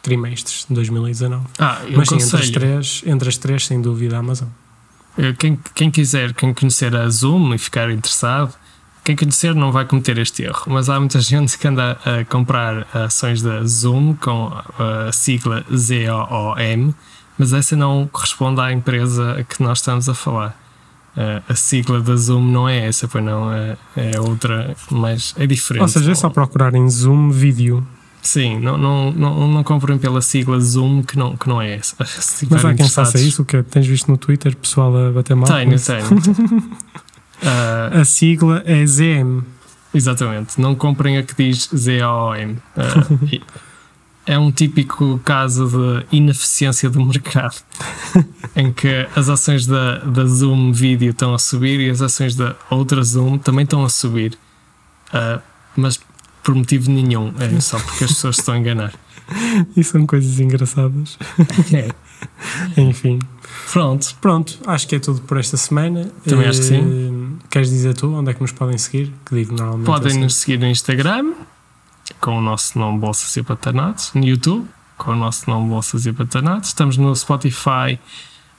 trimestres 0.01 0.65
de 0.67 0.73
2019. 0.73 1.45
Ah, 1.59 1.81
Mas 1.95 2.09
sim, 2.09 2.15
entre 2.15 2.37
as, 2.37 2.49
três, 2.49 3.03
entre 3.05 3.29
as 3.29 3.37
três, 3.37 3.67
sem 3.67 3.79
dúvida, 3.79 4.15
a 4.15 4.19
Amazon. 4.19 4.47
Quem, 5.37 5.59
quem 5.75 5.91
quiser, 5.91 6.33
quem 6.33 6.53
conhecer 6.53 6.95
a 6.95 7.07
Zoom 7.09 7.53
e 7.53 7.57
ficar 7.57 7.91
interessado, 7.91 8.53
quem 9.03 9.15
conhecer 9.15 9.55
não 9.55 9.71
vai 9.71 9.85
cometer 9.85 10.17
este 10.17 10.43
erro, 10.43 10.63
mas 10.67 10.89
há 10.89 10.99
muita 10.99 11.19
gente 11.21 11.57
que 11.57 11.67
anda 11.67 11.97
a 12.05 12.23
comprar 12.25 12.87
ações 12.93 13.41
da 13.41 13.63
Zoom 13.63 14.13
com 14.15 14.51
a 14.77 15.11
sigla 15.11 15.65
ZOOM, 15.73 16.93
mas 17.37 17.53
essa 17.53 17.75
não 17.75 18.07
corresponde 18.11 18.61
à 18.61 18.71
empresa 18.71 19.39
a 19.39 19.43
que 19.43 19.61
nós 19.63 19.79
estamos 19.79 20.07
a 20.07 20.13
falar. 20.13 20.59
A 21.47 21.55
sigla 21.55 21.99
da 21.99 22.15
Zoom 22.15 22.43
não 22.43 22.69
é 22.69 22.87
essa, 22.87 23.07
pois 23.07 23.23
não, 23.23 23.51
é, 23.51 23.75
é 23.97 24.19
outra, 24.19 24.75
mas 24.89 25.35
é 25.37 25.45
diferente. 25.45 25.81
Ou 25.81 25.87
seja, 25.87 26.11
é 26.11 26.15
só 26.15 26.29
procurar 26.29 26.73
em 26.73 26.89
Zoom 26.89 27.31
Vídeo. 27.31 27.85
Sim, 28.21 28.59
não, 28.59 28.77
não, 28.77 29.11
não, 29.11 29.47
não 29.47 29.63
comprem 29.63 29.97
pela 29.97 30.21
sigla 30.21 30.59
Zoom 30.59 31.01
que 31.01 31.17
não, 31.17 31.35
que 31.35 31.49
não 31.49 31.59
é 31.59 31.75
essa. 31.75 31.95
Mas 32.49 32.63
há 32.63 32.73
quem 32.75 32.87
faça 32.87 33.19
isso, 33.19 33.41
o 33.41 33.45
que 33.45 33.63
tens 33.63 33.87
visto 33.87 34.11
no 34.11 34.15
Twitter, 34.15 34.55
pessoal 34.55 34.95
a 34.95 35.11
bater 35.11 35.35
mal? 35.35 35.47
Tenho, 35.47 35.79
tenho. 35.79 36.05
Uh, 37.41 37.99
a 38.01 38.06
sigla 38.06 38.62
é 38.65 38.86
ZM. 38.86 39.41
Exatamente, 39.93 40.60
não 40.60 40.73
comprem 40.73 41.17
a 41.17 41.23
que 41.23 41.36
diz 41.36 41.69
ZOM. 41.75 42.54
Uh, 42.77 43.41
é 44.25 44.38
um 44.38 44.51
típico 44.51 45.19
caso 45.25 45.67
de 45.67 46.15
ineficiência 46.15 46.89
do 46.89 47.04
mercado 47.04 47.56
em 48.56 48.71
que 48.71 49.08
as 49.15 49.27
ações 49.27 49.65
da, 49.65 49.97
da 49.97 50.25
Zoom 50.25 50.71
Video 50.71 51.10
estão 51.10 51.34
a 51.34 51.39
subir 51.39 51.80
e 51.80 51.89
as 51.89 52.01
ações 52.01 52.36
da 52.36 52.56
outra 52.69 53.04
Zoom 53.04 53.38
também 53.38 53.63
estão 53.63 53.84
a 53.84 53.89
subir, 53.89 54.38
uh, 55.13 55.41
mas 55.75 55.99
por 56.43 56.56
motivo 56.56 56.89
nenhum, 56.89 57.34
é 57.39 57.60
só 57.60 57.80
porque 57.80 58.04
as 58.04 58.12
pessoas 58.12 58.38
estão 58.38 58.56
a 58.56 58.58
enganar. 58.58 58.93
E 59.77 59.84
são 59.84 60.06
coisas 60.06 60.41
engraçadas. 60.41 61.17
É. 61.73 61.89
Enfim. 62.82 63.21
Pronto. 63.71 64.13
Pronto, 64.19 64.60
acho 64.67 64.88
que 64.88 64.95
é 64.95 64.99
tudo 64.99 65.21
por 65.21 65.38
esta 65.38 65.56
semana. 65.56 66.12
Também 66.25 66.47
acho 66.47 66.60
que 66.60 66.65
sim. 66.65 67.20
Queres 67.51 67.69
dizer 67.69 67.93
tu 67.93 68.13
onde 68.13 68.31
é 68.31 68.33
que 68.33 68.39
nos 68.39 68.53
podem 68.53 68.77
seguir? 68.77 69.13
Que 69.25 69.35
digo 69.35 69.53
normalmente. 69.53 69.85
Podem 69.85 70.11
assim. 70.11 70.19
nos 70.21 70.35
seguir 70.35 70.57
no 70.57 70.67
Instagram, 70.67 71.33
com 72.21 72.37
o 72.37 72.41
nosso 72.41 72.79
nome 72.79 72.97
Bolsas 72.97 73.35
e 73.35 73.43
Patanatos, 73.43 74.13
no 74.13 74.23
YouTube, 74.23 74.69
com 74.97 75.11
o 75.11 75.15
nosso 75.17 75.49
nome 75.49 75.67
Bolsas 75.67 76.05
e 76.05 76.13
Patanatos. 76.13 76.69
Estamos 76.69 76.95
no 76.95 77.13
Spotify, 77.13 77.99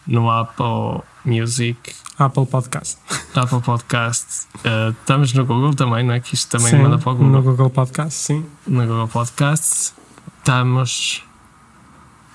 no 0.06 0.30
Apple 0.30 1.02
Music. 1.24 1.94
Apple 2.18 2.44
Podcast. 2.44 2.98
Apple 3.34 3.62
Podcast. 3.62 4.46
Uh, 4.56 4.90
estamos 4.90 5.32
no 5.32 5.46
Google 5.46 5.72
também, 5.72 6.04
não 6.04 6.12
é? 6.12 6.20
Que 6.20 6.34
isto 6.34 6.50
também 6.50 6.72
sim, 6.72 6.76
manda 6.76 6.98
para 6.98 7.12
o 7.12 7.14
Google. 7.14 7.32
No 7.32 7.42
Google 7.42 7.70
Podcast, 7.70 8.12
sim. 8.12 8.44
No 8.66 8.86
Google 8.86 9.08
Podcast. 9.08 9.94
Estamos 10.36 11.24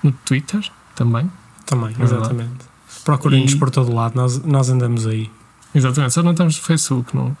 no 0.02 0.10
Twitter 0.10 0.68
também. 0.96 1.30
Também, 1.64 1.94
é 1.96 2.02
exatamente. 2.02 2.66
Procurem-nos 3.04 3.54
por 3.54 3.70
todo 3.70 3.94
lado, 3.94 4.16
nós, 4.16 4.42
nós 4.42 4.68
andamos 4.68 5.06
aí. 5.06 5.30
Exatamente, 5.78 6.12
só 6.12 6.22
não 6.24 6.32
estamos 6.32 6.56
no 6.56 6.62
Facebook, 6.64 7.16
não, 7.16 7.36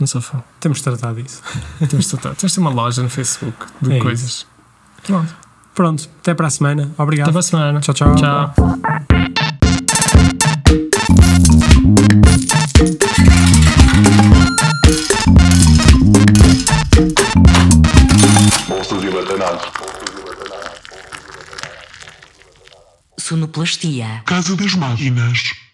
não 0.00 0.06
sou 0.06 0.20
fã. 0.20 0.42
Temos 0.58 0.78
de 0.78 0.84
tratar 0.84 1.14
disso. 1.14 1.40
Temos 1.88 2.06
de 2.06 2.10
tratar. 2.10 2.34
Temos 2.34 2.50
de 2.50 2.54
ter 2.56 2.60
uma 2.60 2.70
loja 2.70 3.02
no 3.02 3.08
Facebook 3.08 3.56
de 3.80 3.92
é 3.92 4.00
coisas. 4.00 4.28
Isso. 4.28 4.46
Pronto. 5.06 5.34
Pronto, 5.76 6.10
até 6.18 6.34
para 6.34 6.48
a 6.48 6.50
semana. 6.50 6.90
Obrigado. 6.98 7.26
Até 7.26 7.32
para 7.32 7.38
a 7.38 7.42
semana. 7.42 7.80
Tchau, 7.80 7.94
tchau. 7.94 8.16
Tchau. 8.16 8.54
Sonoplastia. 23.18 24.22
Casa 24.24 24.56
das 24.56 24.74
Máquinas. 24.74 25.67